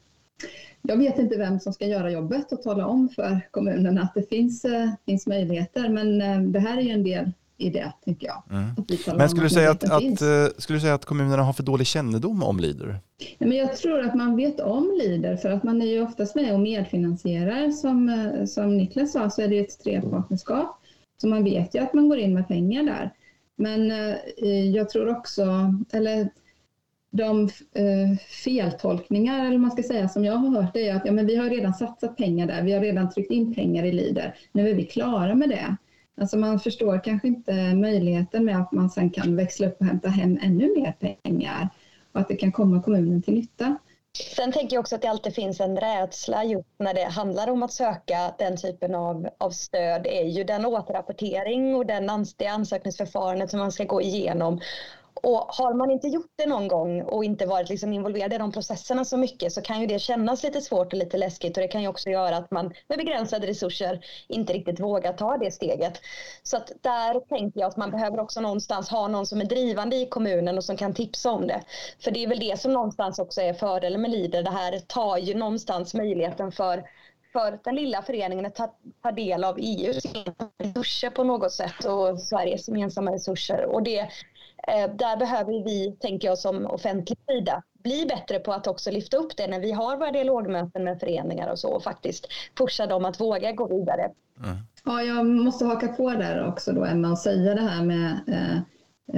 jag 0.83 0.97
vet 0.97 1.19
inte 1.19 1.39
vem 1.39 1.61
som 1.61 1.73
ska 1.73 1.87
göra 1.87 2.11
jobbet 2.11 2.53
och 2.53 2.63
tala 2.63 2.87
om 2.87 3.09
för 3.09 3.41
kommunerna 3.51 4.03
att 4.03 4.15
det 4.15 4.29
finns, 4.29 4.65
eh, 4.65 4.91
finns 5.07 5.27
möjligheter, 5.27 5.89
men 5.89 6.23
eh, 6.23 6.41
det 6.41 6.61
här 6.61 6.77
är 6.77 6.83
ju 6.83 6.91
en 6.91 7.05
del 7.05 7.33
i 7.61 7.71
det, 7.71 7.93
tycker 8.05 8.26
jag. 8.26 8.43
Mm. 8.50 8.71
Men 9.19 9.29
skulle 9.29 9.47
du, 9.47 9.50
säga 9.50 9.71
att, 9.71 9.85
att, 9.85 10.19
skulle 10.62 10.76
du 10.76 10.81
säga 10.81 10.95
att 10.95 11.05
kommunerna 11.05 11.43
har 11.43 11.52
för 11.52 11.62
dålig 11.62 11.87
kännedom 11.87 12.43
om 12.43 12.61
Leader? 12.61 12.99
Ja, 13.38 13.47
men 13.47 13.57
jag 13.57 13.76
tror 13.76 14.00
att 14.00 14.14
man 14.14 14.37
vet 14.37 14.61
om 14.61 14.99
Leader, 15.02 15.37
för 15.37 15.50
att 15.50 15.62
man 15.62 15.83
är 15.83 15.87
ju 15.87 16.02
oftast 16.02 16.35
med 16.35 16.55
och 16.55 16.61
medfinansierar. 16.61 17.71
Som, 17.71 18.31
som 18.47 18.76
Niklas 18.76 19.12
sa 19.12 19.31
så 19.31 19.43
är 19.43 19.49
det 19.49 19.59
ett 19.59 19.83
trepartnerskap, 19.85 20.81
så 21.21 21.29
man 21.29 21.45
vet 21.45 21.75
ju 21.75 21.79
att 21.79 21.95
man 21.95 22.09
går 22.09 22.19
in 22.19 22.35
med 22.35 22.49
pengar 22.49 22.83
där. 22.83 23.11
Men 23.57 23.90
eh, 24.37 24.71
jag 24.71 24.90
tror 24.90 25.09
också, 25.09 25.75
eller 25.93 26.29
de 27.11 27.43
eh, 27.75 28.19
feltolkningar, 28.45 29.47
eller 29.47 29.59
man 29.59 29.71
ska 29.71 29.83
säga, 29.83 30.09
som 30.09 30.25
jag 30.25 30.33
har 30.33 30.62
hört, 30.62 30.76
är 30.76 30.95
att 30.95 31.07
ja, 31.07 31.12
men 31.12 31.26
vi 31.26 31.37
har 31.37 31.50
redan 31.50 31.75
satsat 31.75 32.17
pengar 32.17 32.47
där, 32.47 32.62
vi 32.62 32.73
har 32.73 32.81
redan 32.81 33.11
tryckt 33.11 33.31
in 33.31 33.55
pengar 33.55 33.85
i 33.85 33.93
Leader, 33.93 34.35
nu 34.52 34.71
är 34.71 34.75
vi 34.75 34.85
klara 34.85 35.35
med 35.35 35.49
det. 35.49 35.76
Alltså 36.21 36.37
man 36.37 36.61
förstår 36.61 37.05
kanske 37.05 37.29
inte 37.29 37.75
möjligheten 37.75 38.45
med 38.45 38.61
att 38.61 38.73
man 38.73 38.91
sen 38.91 39.11
kan 39.11 39.37
växla 39.37 39.67
upp 39.67 39.81
och 39.81 39.87
hämta 39.87 40.09
hem 40.09 40.39
ännu 40.43 40.75
mer 40.77 40.93
pengar 41.23 41.69
och 42.12 42.21
att 42.21 42.29
det 42.29 42.37
kan 42.37 42.53
komma 42.53 42.83
kommunen 42.83 43.23
till 43.23 43.35
nytta. 43.35 43.79
Sen 44.37 44.53
tänker 44.53 44.77
jag 44.77 44.81
också 44.81 44.95
att 44.95 45.03
det 45.03 45.09
alltid 45.11 45.35
finns 45.35 45.61
en 45.61 45.77
rädsla 45.77 46.45
just 46.45 46.69
när 46.79 46.95
det 46.95 47.05
handlar 47.05 47.50
om 47.50 47.62
att 47.62 47.73
söka 47.73 48.35
den 48.39 48.57
typen 48.57 48.95
av, 48.95 49.29
av 49.39 49.50
stöd 49.50 50.07
är 50.07 50.25
ju 50.25 50.45
den 50.45 50.67
återrapportering 50.67 51.75
och 51.75 51.87
den, 51.87 52.27
det 52.37 52.47
ansökningsförfarandet 52.47 53.50
som 53.50 53.61
man 53.61 53.73
ska 53.73 53.85
gå 53.85 54.03
igenom 54.03 54.61
och 55.14 55.47
har 55.49 55.75
man 55.75 55.90
inte 55.90 56.09
gjort 56.09 56.33
det 56.37 56.47
någon 56.47 56.69
gång 56.69 57.02
och 57.02 57.25
inte 57.25 57.47
varit 57.47 57.69
liksom 57.69 57.93
involverad 57.93 58.33
i 58.33 58.38
de 58.38 58.52
processerna 58.52 59.05
så 59.05 59.17
mycket 59.17 59.52
så 59.52 59.62
kan 59.62 59.81
ju 59.81 59.87
det 59.87 59.99
kännas 59.99 60.43
lite 60.43 60.61
svårt 60.61 60.93
och 60.93 60.99
lite 60.99 61.17
läskigt 61.17 61.57
och 61.57 61.62
det 61.62 61.69
kan 61.69 61.83
ju 61.83 61.88
också 61.88 62.11
göra 62.11 62.37
att 62.37 62.50
man 62.50 62.75
med 62.88 62.99
begränsade 62.99 63.47
resurser 63.47 64.05
inte 64.29 64.52
riktigt 64.52 64.81
vågar 64.81 65.12
ta 65.12 65.37
det 65.37 65.50
steget. 65.50 66.00
Så 66.43 66.57
att 66.57 66.73
där 66.81 67.21
tänker 67.21 67.61
jag 67.61 67.69
att 67.69 67.76
man 67.76 67.90
behöver 67.90 68.21
också 68.21 68.40
någonstans 68.40 68.88
ha 68.88 69.09
någon 69.09 69.26
som 69.26 69.40
är 69.40 69.45
drivande 69.45 69.97
i 69.97 70.07
kommunen 70.07 70.59
och 70.59 70.64
som 70.64 70.76
kan 70.76 70.95
tipsa 70.95 71.31
om 71.31 71.47
det. 71.47 71.62
För 72.00 72.11
det 72.11 72.25
är 72.25 72.29
väl 72.29 72.40
det 72.40 72.61
som 72.61 72.73
någonstans 72.73 73.19
också 73.19 73.40
är 73.40 73.55
fördelen 73.55 74.02
med 74.02 74.11
Leader. 74.11 74.43
Det 74.43 74.50
här 74.50 74.79
tar 74.79 75.19
ju 75.19 75.35
någonstans 75.35 75.95
möjligheten 75.95 76.52
för 76.52 76.85
för 77.33 77.59
den 77.64 77.75
lilla 77.75 78.02
föreningen 78.02 78.47
att 78.47 78.55
ta, 78.55 78.75
ta 79.02 79.12
del 79.12 79.45
av 79.45 79.59
EUs 79.59 80.05
resurser 80.59 81.11
på 81.11 81.25
något 81.25 81.52
sätt 81.52 81.85
och 81.85 82.21
Sveriges 82.21 82.69
gemensamma 82.69 83.12
resurser. 83.12 83.64
Och 83.64 83.83
det 83.83 84.09
där 84.99 85.17
behöver 85.17 85.64
vi, 85.64 85.97
tänker 86.00 86.29
jag 86.29 86.38
som 86.38 86.67
offentlig 86.67 87.19
sida, 87.29 87.62
bli 87.83 88.07
bättre 88.07 88.38
på 88.38 88.52
att 88.52 88.67
också 88.67 88.90
lyfta 88.90 89.17
upp 89.17 89.37
det 89.37 89.47
när 89.47 89.61
vi 89.61 89.73
har 89.73 89.97
våra 89.97 90.12
dialogmöten 90.12 90.85
med 90.85 91.00
föreningar 91.00 91.52
och 91.52 91.59
så 91.59 91.69
och 91.69 91.83
faktiskt 91.83 92.26
pusha 92.55 92.87
dem 92.87 93.05
att 93.05 93.21
våga 93.21 93.52
gå 93.52 93.69
vidare. 93.69 94.11
Mm. 94.45 94.57
Ja, 94.85 95.02
jag 95.02 95.26
måste 95.26 95.64
haka 95.64 95.88
på 95.88 96.11
där 96.11 96.47
också 96.47 96.73
då 96.73 96.85
Emma 96.85 97.11
och 97.11 97.19
säga 97.19 97.55
det 97.55 97.61
här 97.61 97.85
med 97.85 98.21
eh, 98.29 98.57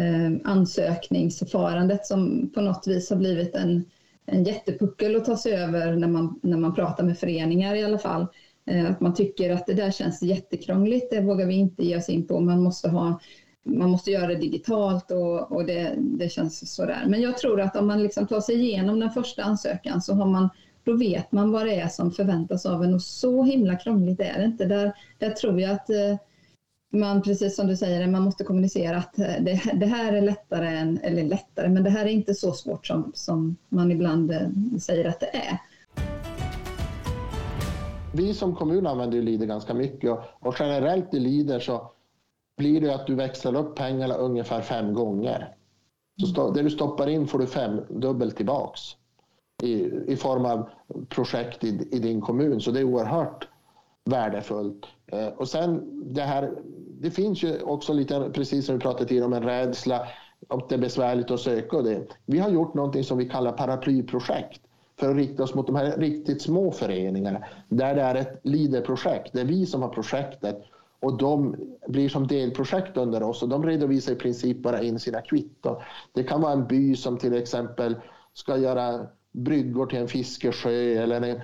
eh, 0.04 0.32
ansökningsförfarandet 0.44 2.06
som 2.06 2.50
på 2.54 2.61
något 2.61 2.87
vis 2.87 3.11
har 3.11 3.16
blivit 3.16 3.54
en, 3.54 3.84
en 4.26 4.44
jättepuckel 4.44 5.16
att 5.16 5.25
ta 5.25 5.37
sig 5.37 5.52
över 5.52 5.92
när 5.92 6.08
man, 6.08 6.40
när 6.42 6.56
man 6.56 6.75
pratar 6.75 7.04
med 7.04 7.18
föreningar 7.18 7.75
i 7.75 7.84
alla 7.84 7.99
fall. 7.99 8.26
Eh, 8.66 8.90
att 8.90 9.00
man 9.00 9.14
tycker 9.14 9.50
att 9.50 9.66
det 9.66 9.75
där 9.75 9.90
känns 9.90 10.22
jättekrångligt, 10.22 11.11
det 11.11 11.20
vågar 11.20 11.46
vi 11.46 11.54
inte 11.54 11.84
ge 11.84 11.96
oss 11.96 12.08
in 12.08 12.26
på. 12.26 12.40
Man 12.40 12.62
måste 12.62 12.88
ha 12.88 13.20
man 13.62 13.90
måste 13.90 14.11
göra 14.11 14.26
det 14.26 14.35
digitalt 14.35 15.11
och, 15.11 15.52
och 15.52 15.64
det, 15.64 15.95
det 15.99 16.28
känns 16.28 16.75
sådär. 16.75 17.04
Men 17.09 17.21
jag 17.21 17.38
tror 17.38 17.61
att 17.61 17.76
om 17.76 17.87
man 17.87 18.02
liksom 18.02 18.26
tar 18.26 18.40
sig 18.40 18.54
igenom 18.54 19.00
den 19.00 19.11
första 19.11 19.42
ansökan 19.42 20.02
så 20.02 20.14
har 20.14 20.26
man, 20.26 20.49
då 20.85 20.97
vet 20.97 21.33
man 21.33 21.52
vad 21.52 21.66
det 21.66 21.81
är 21.81 21.88
som 21.88 22.12
förväntas 22.12 22.66
av 22.66 22.85
en 22.85 22.95
och 22.95 23.02
så 23.02 23.42
himla 23.42 23.76
krångligt 23.76 24.21
är 24.21 24.38
det 24.38 24.45
inte. 24.45 24.64
Där, 24.64 24.92
där 25.19 25.31
tror 25.31 25.61
jag 25.61 25.71
att 25.71 25.90
eh, 25.90 26.16
man, 26.92 27.23
precis 27.23 27.57
som 27.57 27.66
du 27.66 27.76
säger, 27.76 28.07
man 28.07 28.23
måste 28.23 28.45
kommunicera 28.45 28.97
att 28.97 29.19
eh, 29.19 29.26
det, 29.40 29.61
det, 29.75 29.87
här 29.87 30.12
är 30.12 30.23
lättare 30.23 30.69
än, 30.69 30.99
eller 30.99 31.23
lättare, 31.23 31.69
men 31.69 31.85
det 31.85 31.90
här 31.90 32.04
är 32.04 32.11
inte 32.11 32.35
så 32.35 32.52
svårt 32.52 32.87
som, 32.87 33.12
som 33.14 33.57
man 33.69 33.92
ibland 33.92 34.31
eh, 34.31 34.49
säger 34.81 35.09
att 35.09 35.21
det 35.21 35.37
är. 35.37 35.59
Vi 38.14 38.35
som 38.35 38.54
kommun 38.54 38.87
använder 38.87 39.16
ju 39.16 39.23
Leader 39.23 39.47
ganska 39.47 39.75
mycket 39.75 40.11
och, 40.11 40.21
och 40.40 40.57
generellt 40.59 41.14
i 41.14 41.21
Leader 41.21 41.61
så 41.61 41.92
blir 42.56 42.80
det 42.80 42.94
att 42.94 43.06
du 43.06 43.14
växlar 43.14 43.56
upp 43.56 43.76
pengarna 43.76 44.14
ungefär 44.14 44.61
fem 44.61 44.94
gånger. 44.94 45.56
Så 46.35 46.50
det 46.50 46.62
du 46.62 46.71
stoppar 46.71 47.09
in 47.09 47.26
får 47.26 47.38
du 47.38 47.47
fem 47.47 47.80
dubbelt 47.88 48.37
tillbaks 48.37 48.80
i, 49.62 49.73
i 50.06 50.16
form 50.16 50.44
av 50.44 50.68
projekt 51.09 51.64
i, 51.64 51.88
i 51.92 51.99
din 51.99 52.21
kommun. 52.21 52.61
Så 52.61 52.71
det 52.71 52.80
är 52.80 52.85
oerhört 52.85 53.49
värdefullt. 54.04 54.87
Eh, 55.06 55.26
och 55.26 55.49
sen 55.49 55.80
det 56.14 56.23
här, 56.23 56.52
det 57.00 57.11
finns 57.11 57.42
ju 57.42 57.62
också 57.62 57.92
lite, 57.92 58.30
precis 58.35 58.66
som 58.66 58.75
vi 58.75 58.80
pratade 58.80 59.06
tidigare 59.06 59.26
om, 59.26 59.32
en 59.32 59.42
rädsla 59.42 60.09
att 60.49 60.68
det 60.68 60.75
är 60.75 60.78
besvärligt 60.78 61.30
att 61.30 61.40
söka 61.40 61.76
och 61.76 61.85
det. 61.85 62.06
Vi 62.26 62.38
har 62.38 62.50
gjort 62.50 62.75
någonting 62.75 63.04
som 63.04 63.18
vi 63.18 63.28
kallar 63.28 63.52
paraplyprojekt 63.52 64.61
för 65.00 65.11
att 65.11 65.16
rikta 65.16 65.42
oss 65.42 65.54
mot 65.54 65.66
de 65.66 65.76
här 65.76 65.97
riktigt 65.97 66.42
små 66.42 66.73
föreningarna 66.73 67.44
där 67.68 67.94
det 67.94 68.02
är 68.02 68.14
ett 68.14 68.40
leaderprojekt. 68.42 69.32
Det 69.32 69.40
är 69.40 69.44
vi 69.44 69.66
som 69.66 69.82
har 69.82 69.88
projektet 69.88 70.62
och 71.02 71.18
de 71.18 71.56
blir 71.88 72.09
som 72.09 72.26
delprojekt 72.26 72.97
under 72.97 73.23
oss 73.23 73.42
och 73.42 73.49
de 73.49 73.66
redovisar 73.66 74.12
i 74.12 74.16
princip 74.16 74.62
bara 74.62 74.82
in 74.82 74.99
sina 74.99 75.21
kvitton. 75.21 75.76
Det 76.12 76.25
kan 76.25 76.40
vara 76.40 76.52
en 76.52 76.66
by 76.66 76.97
som 76.97 77.18
till 77.18 77.35
exempel 77.35 77.97
ska 78.35 78.56
göra 78.56 79.06
bryggor 79.32 79.87
till 79.87 79.99
en 79.99 80.09
fiskesjö 80.09 81.02
eller 81.02 81.23
en 81.23 81.40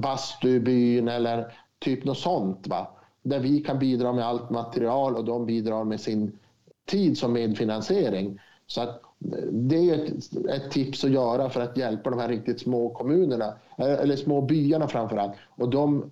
bastubyn 0.00 1.08
eller 1.08 1.54
typ 1.78 2.04
något 2.04 2.18
sånt. 2.18 2.66
Va? 2.68 2.88
Där 3.22 3.40
vi 3.40 3.60
kan 3.60 3.78
bidra 3.78 4.12
med 4.12 4.26
allt 4.26 4.50
material 4.50 5.16
och 5.16 5.24
de 5.24 5.46
bidrar 5.46 5.84
med 5.84 6.00
sin 6.00 6.38
tid 6.86 7.18
som 7.18 7.32
medfinansiering. 7.32 8.40
Så 8.66 8.80
att 8.80 9.02
det 9.50 9.90
är 9.90 10.04
ett, 10.04 10.36
ett, 10.48 10.70
tips 10.70 11.04
att 11.04 11.10
göra 11.10 11.50
för 11.50 11.60
att 11.60 11.76
hjälpa 11.76 12.10
de 12.10 12.18
här 12.18 12.28
riktigt 12.28 12.60
små 12.60 12.90
kommunerna, 12.90 13.54
eh, 13.78 13.92
eller 13.92 14.16
små 14.16 14.40
byarna 14.40 14.88
framför 14.88 15.16
allt. 15.16 15.32
Och 15.56 15.70
de 15.70 16.10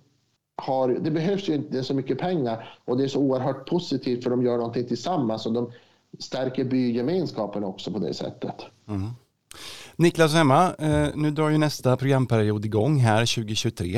har, 0.55 0.89
det 0.89 1.11
behövs 1.11 1.49
ju 1.49 1.53
inte 1.53 1.83
så 1.83 1.93
mycket 1.93 2.17
pengar 2.17 2.79
och 2.85 2.97
det 2.97 3.03
är 3.03 3.07
så 3.07 3.19
oerhört 3.19 3.69
positivt 3.69 4.23
för 4.23 4.29
de 4.29 4.43
gör 4.43 4.57
någonting 4.57 4.87
tillsammans 4.87 5.45
och 5.45 5.53
de 5.53 5.71
stärker 6.19 6.63
bygemenskapen 6.63 7.63
också 7.63 7.91
på 7.91 7.99
det 7.99 8.13
sättet. 8.13 8.55
Mm. 8.87 9.09
Niklas 9.95 10.33
och 10.33 10.39
Emma, 10.39 10.73
eh, 10.79 11.07
nu 11.15 11.31
drar 11.31 11.49
ju 11.49 11.57
nästa 11.57 11.97
programperiod 11.97 12.65
igång 12.65 12.97
här 12.97 13.25
2023. 13.25 13.97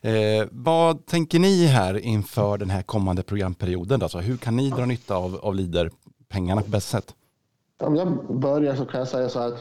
Eh, 0.00 0.46
vad 0.50 1.06
tänker 1.06 1.38
ni 1.38 1.66
här 1.66 1.98
inför 1.98 2.58
den 2.58 2.70
här 2.70 2.82
kommande 2.82 3.22
programperioden? 3.22 4.02
Alltså, 4.02 4.18
hur 4.18 4.36
kan 4.36 4.56
ni 4.56 4.70
dra 4.70 4.86
nytta 4.86 5.16
av, 5.16 5.36
av 5.36 5.54
LIDER-pengarna 5.54 6.62
på 6.62 6.70
bästa 6.70 6.98
sätt? 6.98 7.14
Om 7.80 7.96
jag 7.96 8.38
börjar 8.40 8.76
så 8.76 8.84
kan 8.84 8.98
jag 8.98 9.08
säga 9.08 9.28
så 9.28 9.40
här, 9.40 9.52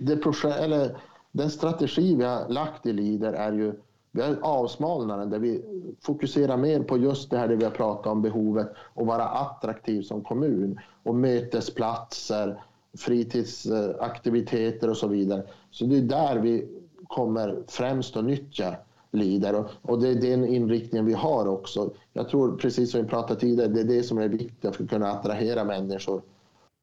det 0.00 0.16
projekt, 0.16 0.58
eller 0.58 0.96
den 1.32 1.50
strategi 1.50 2.14
vi 2.14 2.24
har 2.24 2.48
lagt 2.48 2.86
i 2.86 2.92
LIDER 2.92 3.32
är 3.32 3.52
ju 3.52 3.74
vi 4.14 4.22
har 4.22 4.38
avsmalnaren 4.42 5.30
där 5.30 5.38
vi 5.38 5.62
fokuserar 6.00 6.56
mer 6.56 6.80
på 6.80 6.98
just 6.98 7.30
det 7.30 7.38
här 7.38 7.48
det 7.48 7.56
vi 7.56 7.64
har 7.64 7.70
pratat 7.70 8.06
om, 8.06 8.22
behovet 8.22 8.68
att 8.94 9.06
vara 9.06 9.24
attraktiv 9.24 10.02
som 10.02 10.24
kommun 10.24 10.80
och 11.02 11.14
mötesplatser, 11.14 12.62
fritidsaktiviteter 12.98 14.90
och 14.90 14.96
så 14.96 15.08
vidare. 15.08 15.42
Så 15.70 15.84
det 15.84 15.96
är 15.96 16.02
där 16.02 16.38
vi 16.38 16.68
kommer 17.08 17.62
främst 17.68 18.16
att 18.16 18.24
nyttja 18.24 18.76
Leader 19.10 19.64
och 19.82 20.02
det 20.02 20.08
är 20.08 20.14
den 20.14 20.46
inriktningen 20.46 21.06
vi 21.06 21.12
har 21.12 21.48
också. 21.48 21.90
Jag 22.12 22.28
tror 22.28 22.56
precis 22.56 22.90
som 22.90 23.02
vi 23.02 23.08
pratade 23.08 23.40
tidigare, 23.40 23.68
det 23.68 23.80
är 23.80 23.84
det 23.84 24.02
som 24.02 24.18
är 24.18 24.28
viktigt 24.28 24.76
för 24.76 24.84
att 24.84 24.90
kunna 24.90 25.10
attrahera 25.12 25.64
människor 25.64 26.22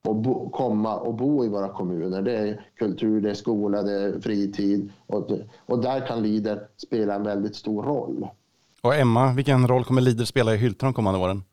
och 0.04 0.16
bo, 0.16 0.50
komma 0.50 0.98
och 0.98 1.14
bo 1.14 1.46
i 1.46 1.48
våra 1.48 1.70
kommuner. 1.70 2.22
Det 2.22 2.38
är 2.38 2.66
kultur, 2.78 3.22
det 3.22 3.30
är 3.30 3.34
skola, 3.34 3.82
det 3.82 3.94
är 3.94 4.20
fritid 4.20 4.92
och, 5.08 5.32
och 5.66 5.82
där 5.82 6.08
kan 6.08 6.24
Lider 6.24 6.68
spela 6.78 7.16
en 7.16 7.24
väldigt 7.24 7.56
stor 7.56 7.84
roll. 7.84 8.28
Och 8.82 8.96
Emma, 8.96 9.34
vilken 9.34 9.68
roll 9.68 9.86
kommer 9.86 10.02
Lider 10.02 10.26
spela 10.26 10.54
i 10.54 10.58
Hylte 10.58 10.86
de 10.86 10.94
kommande 10.94 11.20
åren? 11.20 11.44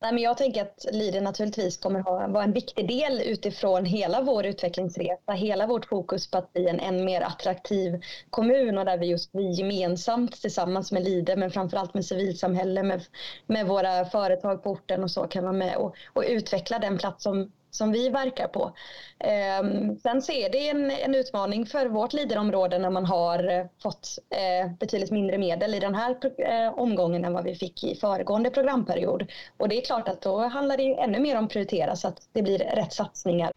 Nej, 0.00 0.12
men 0.12 0.22
jag 0.22 0.36
tänker 0.36 0.62
att 0.62 0.86
Leader 0.92 1.20
naturligtvis 1.20 1.76
kommer 1.76 2.00
att 2.00 2.30
vara 2.30 2.44
en 2.44 2.52
viktig 2.52 2.88
del 2.88 3.20
utifrån 3.20 3.84
hela 3.84 4.22
vår 4.22 4.46
utvecklingsresa, 4.46 5.32
hela 5.32 5.66
vårt 5.66 5.86
fokus 5.86 6.30
på 6.30 6.38
att 6.38 6.52
bli 6.52 6.68
en 6.68 6.80
än 6.80 7.04
mer 7.04 7.20
attraktiv 7.20 8.00
kommun 8.30 8.78
och 8.78 8.84
där 8.84 8.98
vi 8.98 9.06
just 9.06 9.30
vi 9.32 9.50
gemensamt 9.50 10.40
tillsammans 10.40 10.92
med 10.92 11.04
Lide 11.04 11.36
men 11.36 11.50
framförallt 11.50 11.94
med 11.94 12.04
civilsamhälle, 12.04 12.82
med, 12.82 13.02
med 13.46 13.66
våra 13.66 14.04
företag 14.04 14.62
på 14.62 14.70
orten 14.70 15.04
och 15.04 15.10
så 15.10 15.26
kan 15.26 15.44
vara 15.44 15.52
med 15.52 15.76
och, 15.76 15.94
och 16.12 16.24
utveckla 16.28 16.78
den 16.78 16.98
plats 16.98 17.22
som 17.22 17.52
som 17.70 17.92
vi 17.92 18.08
verkar 18.08 18.48
på. 18.48 18.72
Eh, 19.18 19.62
sen 20.02 20.22
så 20.22 20.32
är 20.32 20.50
det 20.50 20.68
en, 20.68 20.90
en 20.90 21.14
utmaning 21.14 21.66
för 21.66 21.86
vårt 21.86 22.12
liderområde 22.12 22.78
när 22.78 22.90
man 22.90 23.06
har 23.06 23.58
eh, 23.58 23.66
fått 23.82 24.18
eh, 24.30 24.72
betydligt 24.80 25.10
mindre 25.10 25.38
medel 25.38 25.74
i 25.74 25.80
den 25.80 25.94
här 25.94 26.16
eh, 26.38 26.78
omgången 26.78 27.24
än 27.24 27.32
vad 27.32 27.44
vi 27.44 27.54
fick 27.54 27.84
i 27.84 27.94
föregående 27.94 28.50
programperiod. 28.50 29.26
Och 29.56 29.68
det 29.68 29.76
är 29.76 29.84
klart 29.84 30.08
att 30.08 30.22
då 30.22 30.38
handlar 30.38 30.76
det 30.76 30.94
ännu 30.94 31.20
mer 31.20 31.38
om 31.38 31.44
att 31.44 31.50
prioritera 31.50 31.96
så 31.96 32.08
att 32.08 32.28
det 32.32 32.42
blir 32.42 32.58
rätt 32.58 32.92
satsningar. 32.92 33.52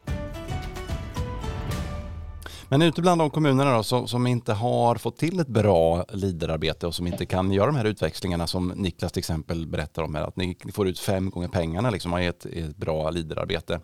Men 2.72 2.82
ute 2.82 3.02
bland 3.02 3.22
de 3.22 3.30
kommunerna 3.30 3.78
då, 3.78 3.84
som, 3.84 4.08
som, 4.08 4.28
inte 4.28 4.54
har 4.54 4.96
fått 4.96 5.18
till 5.18 5.40
ett 5.40 5.48
bra 5.48 6.06
liderarbete 6.10 6.88
och 6.88 6.96
som 6.96 7.08
inte 7.08 7.26
kan 7.26 7.52
göra 7.52 7.66
de 7.66 7.76
här 7.76 7.86
utväxlingarna 7.86 8.48
som 8.48 8.68
Niklas 8.68 9.12
till 9.12 9.20
exempel 9.20 9.68
berättar 9.68 10.04
om 10.04 10.16
här, 10.16 10.24
att 10.24 10.36
ni 10.36 10.58
får 10.74 10.88
ut 10.88 11.00
fem 11.00 11.30
gånger 11.30 11.48
pengarna 11.48 11.90
liksom, 11.90 12.18
i 12.18 12.26
ett, 12.26 12.46
ett 12.46 12.78
bra 12.78 13.10
liderarbete. 13.10 13.80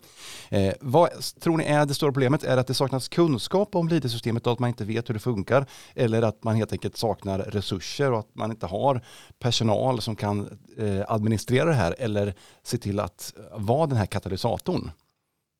Eh, 0.48 0.72
vad 0.80 1.10
tror 1.40 1.56
ni 1.56 1.64
är 1.64 1.86
det 1.86 1.94
stora 1.94 2.12
problemet? 2.12 2.44
Är 2.44 2.54
det 2.54 2.60
att 2.60 2.66
det 2.66 2.74
saknas 2.74 3.08
kunskap 3.08 3.74
om 3.74 3.88
lidersystemet 3.88 4.46
och 4.46 4.52
att 4.52 4.58
man 4.58 4.68
inte 4.68 4.84
vet 4.84 5.08
hur 5.08 5.14
det 5.14 5.20
funkar? 5.20 5.66
Eller 5.94 6.22
att 6.22 6.44
man 6.44 6.56
helt 6.56 6.72
enkelt 6.72 6.96
saknar 6.96 7.38
resurser 7.38 8.12
och 8.12 8.18
att 8.18 8.34
man 8.34 8.50
inte 8.50 8.66
har 8.66 9.04
personal 9.38 10.00
som 10.00 10.16
kan 10.16 10.58
eh, 10.78 11.02
administrera 11.08 11.68
det 11.68 11.74
här 11.74 11.94
eller 11.98 12.34
se 12.62 12.78
till 12.78 13.00
att 13.00 13.34
vara 13.52 13.86
den 13.86 13.98
här 13.98 14.06
katalysatorn? 14.06 14.90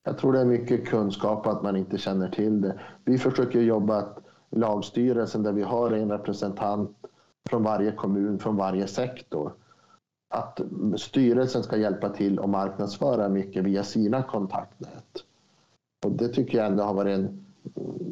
Jag 0.08 0.18
tror 0.18 0.32
det 0.32 0.40
är 0.40 0.44
mycket 0.44 0.86
kunskap 0.86 1.46
att 1.46 1.62
man 1.62 1.76
inte 1.76 1.98
känner 1.98 2.28
till 2.28 2.60
det. 2.60 2.80
Vi 3.04 3.18
försöker 3.18 3.60
jobba 3.60 3.96
att 3.96 4.18
lagstyrelsen 4.50 5.42
där 5.42 5.52
vi 5.52 5.62
har 5.62 5.90
en 5.90 6.10
representant 6.10 6.96
från 7.50 7.62
varje 7.62 7.92
kommun, 7.92 8.38
från 8.38 8.56
varje 8.56 8.86
sektor. 8.86 9.52
Att 10.34 10.60
styrelsen 10.96 11.62
ska 11.62 11.76
hjälpa 11.76 12.08
till 12.08 12.38
och 12.38 12.48
marknadsföra 12.48 13.28
mycket 13.28 13.64
via 13.64 13.84
sina 13.84 14.22
kontaktnät. 14.22 15.24
Och 16.04 16.12
det 16.12 16.28
tycker 16.28 16.58
jag 16.58 16.66
ändå 16.66 16.84
har 16.84 16.94
varit 16.94 17.18
en, 17.18 17.44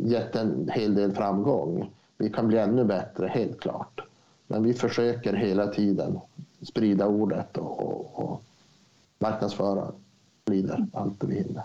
gett 0.04 0.36
en 0.36 0.68
hel 0.68 0.94
del 0.94 1.12
framgång. 1.12 1.90
Vi 2.18 2.30
kan 2.30 2.48
bli 2.48 2.58
ännu 2.58 2.84
bättre, 2.84 3.26
helt 3.26 3.60
klart. 3.60 4.00
Men 4.46 4.62
vi 4.62 4.74
försöker 4.74 5.32
hela 5.32 5.66
tiden 5.66 6.18
sprida 6.62 7.06
ordet 7.06 7.58
och, 7.58 7.80
och, 7.80 8.24
och 8.24 8.42
marknadsföra 9.18 9.92
vidare. 10.44 10.86
allt 10.92 11.24
vi 11.24 11.34
hinner. 11.34 11.64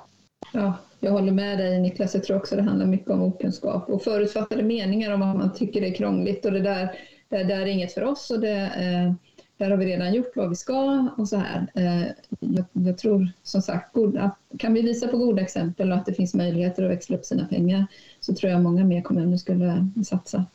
Ja, 0.51 0.77
jag 1.00 1.12
håller 1.12 1.31
med 1.31 1.58
dig 1.58 1.79
Niklas. 1.79 2.13
Jag 2.13 2.24
tror 2.24 2.38
också 2.38 2.55
det 2.55 2.62
handlar 2.62 2.86
mycket 2.86 3.10
om 3.10 3.22
okunskap 3.22 3.89
och 3.89 4.03
förutfattade 4.03 4.63
meningar 4.63 5.12
om 5.12 5.22
att 5.22 5.38
man 5.38 5.53
tycker 5.53 5.81
det 5.81 5.88
är 5.88 5.93
krångligt 5.93 6.46
och 6.46 6.51
det 6.51 6.60
där, 6.60 6.96
det 7.29 7.43
där 7.43 7.62
är 7.62 7.65
inget 7.65 7.93
för 7.93 8.03
oss 8.03 8.31
och 8.31 8.39
det, 8.39 8.58
eh, 8.58 9.13
där 9.58 9.70
har 9.70 9.77
vi 9.77 9.86
redan 9.86 10.13
gjort 10.13 10.36
vad 10.36 10.50
vi 10.50 10.55
ska 10.55 11.08
och 11.17 11.27
så 11.27 11.38
här. 11.38 11.67
Eh, 11.75 12.08
jag, 12.39 12.65
jag, 12.72 12.98
tror 12.98 13.31
som 13.43 13.62
sagt, 13.62 13.93
goda, 13.93 14.36
kan 14.60 14.74
vi 14.74 14.81
visa 14.81 15.08
på 15.08 15.17
goda 15.17 15.41
exempel 15.41 15.91
och 15.91 15.98
att 15.98 16.05
det 16.05 16.13
finns 16.13 16.34
möjligheter 16.34 16.84
att 16.84 16.91
växla 16.91 17.17
upp 17.17 17.25
sina 17.25 17.46
pengar 17.46 17.86
så 18.20 18.34
tror 18.36 18.51
jag 18.51 18.62
många 18.62 18.84
mer 18.84 19.01
kommuner 19.01 19.38
skulle 19.38 19.88
satsa 20.05 20.46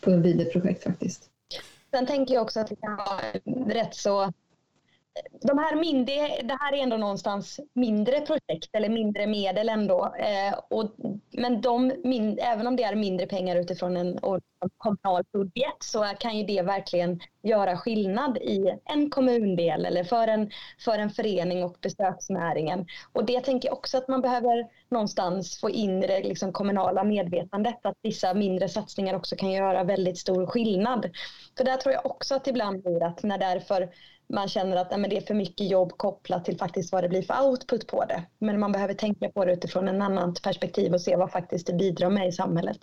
på 0.00 0.10
en 0.10 0.22
videoprojekt 0.22 0.84
faktiskt. 0.84 1.28
Sen 1.90 2.06
tänker 2.06 2.34
jag 2.34 2.42
också 2.42 2.60
att 2.60 2.72
vi 2.72 2.76
kan 2.76 2.92
ha 2.92 3.20
rätt 3.66 3.94
så 3.94 4.32
de 5.40 5.58
här 5.58 5.76
mindre, 5.76 6.14
det 6.42 6.58
här 6.60 6.72
är 6.72 6.82
ändå 6.82 6.96
någonstans 6.96 7.60
mindre 7.74 8.20
projekt 8.20 8.68
eller 8.72 8.88
mindre 8.88 9.26
medel 9.26 9.68
ändå. 9.68 10.14
Eh, 10.18 10.58
och, 10.70 10.94
men 11.30 11.60
de, 11.60 11.92
min, 12.04 12.38
även 12.38 12.66
om 12.66 12.76
det 12.76 12.82
är 12.82 12.94
mindre 12.94 13.26
pengar 13.26 13.56
utifrån 13.56 13.96
en 13.96 14.18
kommunal 14.76 15.24
budget 15.32 15.76
så 15.80 16.04
kan 16.18 16.38
ju 16.38 16.44
det 16.44 16.62
verkligen 16.62 17.20
göra 17.42 17.76
skillnad 17.76 18.38
i 18.38 18.78
en 18.84 19.10
kommundel 19.10 19.86
eller 19.86 20.04
för 20.04 20.28
en, 20.28 20.50
för 20.84 20.98
en 20.98 21.10
förening 21.10 21.64
och 21.64 21.76
besöksnäringen. 21.80 22.86
Och 23.12 23.24
det 23.24 23.40
tänker 23.40 23.68
jag 23.68 23.78
också 23.78 23.98
att 23.98 24.08
man 24.08 24.20
behöver 24.20 24.66
någonstans 24.88 25.60
få 25.60 25.70
in 25.70 26.04
i 26.04 26.06
det 26.06 26.22
liksom 26.22 26.52
kommunala 26.52 27.04
medvetandet 27.04 27.78
att 27.82 27.96
vissa 28.02 28.34
mindre 28.34 28.68
satsningar 28.68 29.14
också 29.14 29.36
kan 29.36 29.50
göra 29.50 29.84
väldigt 29.84 30.18
stor 30.18 30.46
skillnad. 30.46 31.10
För 31.56 31.64
där 31.64 31.76
tror 31.76 31.94
jag 31.94 32.06
också 32.06 32.34
att 32.34 32.46
ibland 32.46 32.82
blir 32.82 33.02
att 33.02 33.22
när 33.22 33.38
därför 33.38 33.88
man 34.32 34.48
känner 34.48 34.76
att 34.76 34.90
nej, 34.90 35.10
det 35.10 35.16
är 35.16 35.20
för 35.20 35.34
mycket 35.34 35.70
jobb 35.70 35.92
kopplat 35.96 36.44
till 36.44 36.58
faktiskt 36.58 36.92
vad 36.92 37.04
det 37.04 37.08
blir 37.08 37.22
för 37.22 37.46
output 37.48 37.86
på 37.86 38.04
det. 38.04 38.22
Men 38.38 38.60
man 38.60 38.72
behöver 38.72 38.94
tänka 38.94 39.28
på 39.28 39.44
det 39.44 39.52
utifrån 39.52 39.88
en 39.88 40.02
annan 40.02 40.34
perspektiv 40.42 40.94
och 40.94 41.00
se 41.00 41.16
vad 41.16 41.30
faktiskt 41.30 41.66
det 41.66 41.72
bidrar 41.72 42.10
med 42.10 42.28
i 42.28 42.32
samhället. 42.32 42.78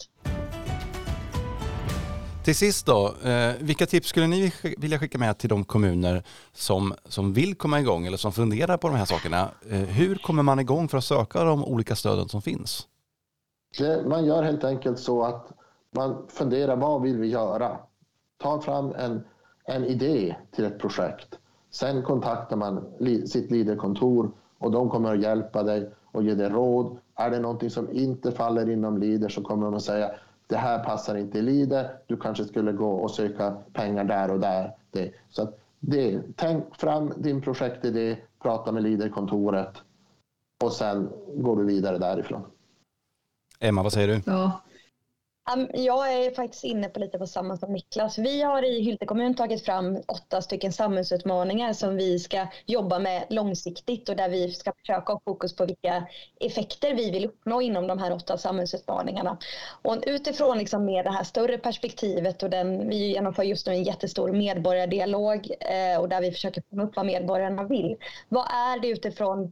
Till 2.46 2.56
sist 2.56 2.86
då, 2.86 3.14
eh, 3.24 3.54
vilka 3.60 3.86
tips 3.86 4.08
skulle 4.08 4.28
ni 4.28 4.54
vilja 4.78 5.00
skicka 5.00 5.18
med 5.18 5.38
till 5.38 5.50
de 5.50 5.66
kommuner 5.66 6.24
som, 6.54 6.94
som 7.06 7.34
vill 7.34 7.56
komma 7.56 7.80
igång 7.80 8.08
eller 8.08 8.18
som 8.18 8.32
funderar 8.32 8.78
på 8.78 8.88
de 8.88 8.96
här 8.96 9.06
sakerna? 9.06 9.50
Eh, 9.70 9.78
hur 9.78 10.16
kommer 10.16 10.44
man 10.44 10.60
igång 10.60 10.88
för 10.88 10.98
att 10.98 11.04
söka 11.04 11.44
de 11.44 11.66
olika 11.66 11.96
stöden 11.96 12.30
som 12.30 12.42
finns? 12.42 12.88
Man 14.06 14.26
gör 14.26 14.44
helt 14.44 14.64
enkelt 14.64 15.00
så 15.00 15.24
att 15.24 15.48
man 15.96 16.26
funderar 16.28 16.76
vad 16.76 17.02
vill 17.02 17.18
vi 17.18 17.28
göra? 17.28 17.78
Ta 18.42 18.62
fram 18.62 18.94
en 18.94 19.24
en 19.70 19.86
idé 19.86 20.36
till 20.52 20.66
ett 20.66 20.80
projekt. 20.80 21.40
Sen 21.72 22.04
kontaktar 22.04 22.56
man 22.56 22.86
sitt 23.26 23.52
Leaderkontor 23.52 24.32
och 24.58 24.72
de 24.72 24.90
kommer 24.90 25.14
att 25.14 25.22
hjälpa 25.22 25.64
dig 25.64 25.90
och 26.12 26.24
ge 26.24 26.36
dig 26.36 26.50
råd. 26.50 26.98
Är 27.16 27.30
det 27.30 27.40
någonting 27.40 27.70
som 27.70 27.92
inte 27.92 28.32
faller 28.32 28.70
inom 28.70 28.98
Leader 28.98 29.30
så 29.30 29.42
kommer 29.42 29.66
de 29.66 29.74
att 29.74 29.84
säga 29.84 30.12
det 30.48 30.58
här 30.58 30.84
passar 30.84 31.16
inte 31.16 31.40
i 31.40 31.42
Leader, 31.42 31.98
du 32.08 32.18
kanske 32.18 32.46
skulle 32.46 32.72
gå 32.72 32.92
och 32.92 33.12
söka 33.12 33.58
pengar 33.74 34.04
där 34.04 34.32
och 34.32 34.40
där. 34.40 34.76
Det. 34.92 35.14
Så 35.30 35.44
att 35.44 35.60
det, 35.80 36.22
tänk 36.36 36.76
fram 36.76 37.14
din 37.18 37.42
projektidé, 37.42 38.18
prata 38.42 38.72
med 38.72 38.84
Leaderkontoret 38.84 39.82
och 40.64 40.72
sen 40.72 41.10
går 41.36 41.56
du 41.56 41.66
vidare 41.66 41.98
därifrån. 41.98 42.42
Emma, 43.60 43.84
vad 43.84 43.94
säger 43.94 44.08
du? 44.08 44.22
Ja, 44.26 44.62
jag 45.74 46.14
är 46.14 46.32
faktiskt 46.36 46.64
inne 46.64 46.90
på 46.90 47.00
lite 47.00 47.18
på 47.18 47.28
samma 47.28 47.58
som 47.58 47.74
Niklas. 47.74 48.18
Vi 48.18 48.42
har 48.42 48.64
i 48.64 48.82
Hylte 48.82 49.06
kommun 49.06 49.36
tagit 49.36 49.66
fram 49.66 49.98
åtta 50.08 50.42
stycken 50.42 50.74
samhällsutmaningar 50.74 51.74
som 51.74 51.96
vi 51.96 52.20
ska 52.20 52.48
jobba 52.66 53.00
med 53.00 53.26
långsiktigt 53.30 54.10
och 54.10 54.16
där 54.16 54.30
vi 54.30 54.52
ska 54.52 54.74
försöka 54.74 55.14
ha 55.14 55.22
fokus 55.26 55.56
på 55.56 55.66
vilka 55.66 56.08
effekter 56.40 56.94
vi 56.94 57.12
vill 57.12 57.26
uppnå 57.26 57.62
inom 57.62 57.88
de 57.88 58.00
här 58.00 58.14
åtta 58.14 58.38
samhällsutmaningarna. 58.38 59.38
Och 59.82 59.98
utifrån 60.08 60.58
liksom 60.58 60.86
med 60.86 61.06
det 61.06 61.12
här 61.12 61.24
större 61.24 61.58
perspektivet 61.58 62.44
och 62.44 62.50
den, 62.50 62.90
vi 62.90 62.96
genomför 62.96 63.44
just 63.44 63.68
nu 63.68 63.74
en 63.74 63.84
jättestor 63.84 64.32
medborgardialog 64.32 65.52
eh, 65.60 66.00
och 66.00 66.10
där 66.10 66.22
vi 66.22 66.32
försöker 66.32 66.64
fånga 66.70 66.84
upp 66.84 66.96
vad 66.96 67.06
medborgarna 67.06 67.64
vill. 67.64 67.98
Vad 68.30 68.46
är 68.46 68.80
det 68.82 68.88
utifrån 68.88 69.52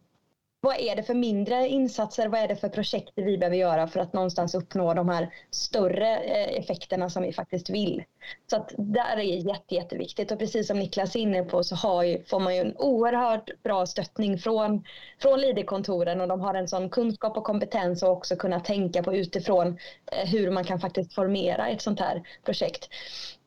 vad 0.61 0.79
är 0.79 0.95
det 0.95 1.03
för 1.03 1.13
mindre 1.13 1.67
insatser, 1.67 2.27
vad 2.27 2.39
är 2.41 2.47
det 2.47 2.55
för 2.55 2.69
projekt 2.69 3.11
vi 3.15 3.37
behöver 3.37 3.57
göra 3.57 3.87
för 3.87 3.99
att 3.99 4.13
någonstans 4.13 4.55
uppnå 4.55 4.93
de 4.93 5.09
här 5.09 5.33
större 5.51 6.17
eh, 6.17 6.59
effekterna 6.59 7.09
som 7.09 7.23
vi 7.23 7.33
faktiskt 7.33 7.69
vill. 7.69 8.03
Så 8.49 8.55
att 8.55 8.73
där 8.77 9.17
är 9.17 9.21
jätte, 9.21 9.75
jätteviktigt 9.75 10.31
och 10.31 10.39
precis 10.39 10.67
som 10.67 10.79
Niklas 10.79 11.15
är 11.15 11.19
inne 11.19 11.43
på 11.43 11.63
så 11.63 11.75
har 11.75 12.03
ju, 12.03 12.23
får 12.23 12.39
man 12.39 12.55
ju 12.55 12.61
en 12.61 12.77
oerhört 12.77 13.63
bra 13.63 13.85
stöttning 13.85 14.37
från, 14.37 14.83
från 15.21 15.41
Lidekontoren 15.41 16.21
och 16.21 16.27
de 16.27 16.41
har 16.41 16.53
en 16.53 16.67
sån 16.67 16.89
kunskap 16.89 17.37
och 17.37 17.43
kompetens 17.43 18.03
och 18.03 18.11
också 18.11 18.35
kunna 18.35 18.59
tänka 18.59 19.03
på 19.03 19.15
utifrån 19.15 19.77
eh, 20.11 20.29
hur 20.29 20.51
man 20.51 20.63
kan 20.63 20.79
faktiskt 20.79 21.13
formera 21.13 21.67
ett 21.67 21.81
sånt 21.81 21.99
här 21.99 22.23
projekt. 22.45 22.89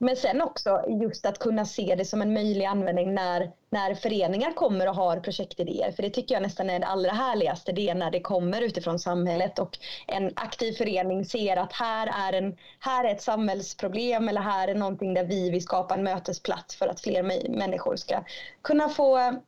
Men 0.02 0.16
sen 0.16 0.42
också 0.42 0.84
just 1.02 1.26
att 1.26 1.38
kunna 1.38 1.64
se 1.64 1.94
det 1.94 2.04
som 2.04 2.22
en 2.22 2.32
möjlig 2.32 2.64
användning 2.64 3.14
när, 3.14 3.50
när 3.70 3.94
föreningar 3.94 4.52
kommer 4.52 4.88
och 4.88 4.94
har 4.94 5.20
projektidéer. 5.20 5.92
För 5.92 6.02
det 6.02 6.10
tycker 6.10 6.34
jag 6.34 6.42
nästan 6.42 6.70
är 6.70 6.80
det 6.80 6.86
allra 6.86 7.10
härligaste. 7.10 7.72
Det 7.72 7.88
är 7.88 7.94
när 7.94 8.10
det 8.10 8.20
kommer 8.20 8.62
utifrån 8.62 8.98
samhället 8.98 9.58
och 9.58 9.78
en 10.06 10.32
aktiv 10.36 10.72
förening 10.72 11.24
ser 11.24 11.56
att 11.56 11.72
här 11.72 12.06
är, 12.28 12.32
en, 12.38 12.56
här 12.78 13.04
är 13.04 13.12
ett 13.12 13.22
samhällsproblem 13.22 14.28
eller 14.28 14.40
här 14.40 14.68
är 14.70 14.74
någonting 14.74 15.14
där 15.14 15.24
vi 15.24 15.50
vill 15.50 15.62
skapa 15.62 15.94
en 15.94 16.02
mötesplats 16.02 16.76
för 16.76 16.88
att 16.88 17.00
fler 17.00 17.22
människor 17.50 17.96
ska 17.96 18.24
kunna 18.62 18.88
få 18.88 19.40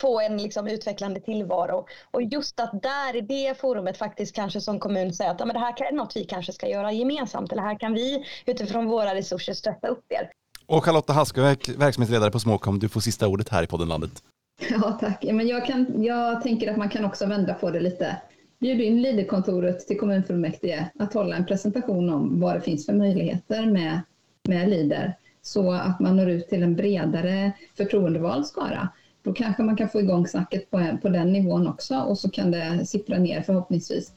få 0.00 0.20
en 0.20 0.36
liksom 0.36 0.66
utvecklande 0.66 1.20
tillvaro. 1.20 1.86
Och 2.10 2.22
just 2.22 2.60
att 2.60 2.82
där 2.82 3.16
i 3.16 3.20
det 3.20 3.60
forumet 3.60 3.98
faktiskt 3.98 4.34
kanske 4.34 4.60
som 4.60 4.78
kommun 4.78 5.12
säga 5.12 5.30
att 5.30 5.40
ja, 5.40 5.46
men 5.46 5.54
det 5.54 5.60
här 5.60 5.82
är 5.82 5.92
något 5.92 6.16
vi 6.16 6.24
kanske 6.24 6.52
ska 6.52 6.68
göra 6.68 6.92
gemensamt 6.92 7.52
eller 7.52 7.62
här 7.62 7.78
kan 7.78 7.94
vi 7.94 8.24
utifrån 8.46 8.86
våra 8.86 9.14
resurser 9.14 9.52
stötta 9.52 9.88
upp 9.88 10.04
er. 10.08 10.30
Och 10.66 10.84
Charlotta 10.84 11.12
Haskeverk, 11.12 11.68
verksamhetsledare 11.68 12.30
på 12.30 12.40
Småkom, 12.40 12.78
du 12.78 12.88
får 12.88 13.00
sista 13.00 13.28
ordet 13.28 13.48
här 13.48 13.62
i 13.62 13.66
podden 13.66 13.88
Landet. 13.88 14.22
Ja, 14.70 14.98
tack. 15.00 15.24
Men 15.24 15.48
jag, 15.48 15.66
kan, 15.66 16.02
jag 16.02 16.42
tänker 16.42 16.70
att 16.70 16.76
man 16.76 16.88
kan 16.88 17.04
också 17.04 17.26
vända 17.26 17.54
på 17.54 17.70
det 17.70 17.80
lite. 17.80 18.16
Bjud 18.60 18.80
in 18.80 19.02
Leaderkontoret 19.02 19.86
till 19.86 19.98
kommunfullmäktige 19.98 20.90
att 20.98 21.14
hålla 21.14 21.36
en 21.36 21.46
presentation 21.46 22.10
om 22.10 22.40
vad 22.40 22.54
det 22.54 22.60
finns 22.60 22.86
för 22.86 22.92
möjligheter 22.92 23.66
med, 23.66 24.00
med 24.48 24.70
Leader 24.70 25.16
så 25.42 25.72
att 25.72 26.00
man 26.00 26.16
når 26.16 26.30
ut 26.30 26.48
till 26.48 26.62
en 26.62 26.76
bredare 26.76 27.52
förtroendevald 27.76 28.46
skara 28.46 28.88
Då 29.22 29.32
kanske 29.32 29.62
man 29.62 29.76
kan 29.76 29.88
få 29.88 30.00
igång 30.00 30.26
snacket 30.26 30.70
på, 30.70 30.98
på 31.02 31.08
den 31.08 31.32
nivån 31.32 31.68
också 31.68 31.96
och 31.96 32.18
så 32.18 32.30
kan 32.30 32.50
det 32.50 32.86
sippra 32.86 33.18
ner 33.18 33.42
förhoppningsvis. 33.42 34.12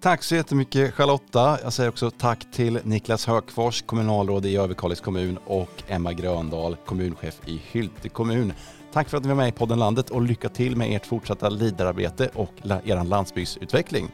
Tack 0.00 0.22
så 0.22 0.34
jättemycket 0.34 0.94
Charlotta. 0.94 1.58
Jag 1.62 1.72
säger 1.72 1.90
också 1.90 2.10
tack 2.10 2.52
till 2.52 2.78
Niklas 2.82 3.26
Högfors, 3.26 3.82
kommunalråd 3.82 4.46
i 4.46 4.56
Överkalix 4.56 5.00
kommun 5.00 5.38
och 5.46 5.82
Emma 5.88 6.12
Gröndal, 6.12 6.76
kommunchef 6.76 7.40
i 7.46 7.60
Hylte 7.72 8.08
kommun. 8.08 8.52
Tack 8.92 9.08
för 9.08 9.16
att 9.16 9.22
ni 9.22 9.28
var 9.28 9.36
med 9.36 9.48
i 9.48 9.52
podden 9.52 9.78
Landet 9.78 10.10
och 10.10 10.22
lycka 10.22 10.48
till 10.48 10.76
med 10.76 10.96
ert 10.96 11.06
fortsatta 11.06 11.48
liderarbete 11.48 12.30
och 12.34 12.52
er 12.64 13.04
landsbygdsutveckling. 13.04 14.08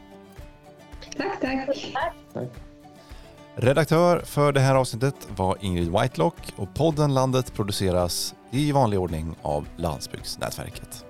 Tack, 1.17 1.41
tack. 1.41 1.95
tack. 2.33 2.70
Redaktör 3.57 4.23
för 4.25 4.53
det 4.53 4.61
här 4.61 4.75
avsnittet 4.75 5.15
var 5.37 5.57
Ingrid 5.61 5.93
Whitelock 5.93 6.35
och 6.57 6.75
podden 6.75 7.15
Landet 7.15 7.55
produceras 7.55 8.35
i 8.51 8.73
vanlig 8.73 9.01
ordning 9.01 9.37
av 9.43 9.67
Landsbygdsnätverket. 9.77 11.10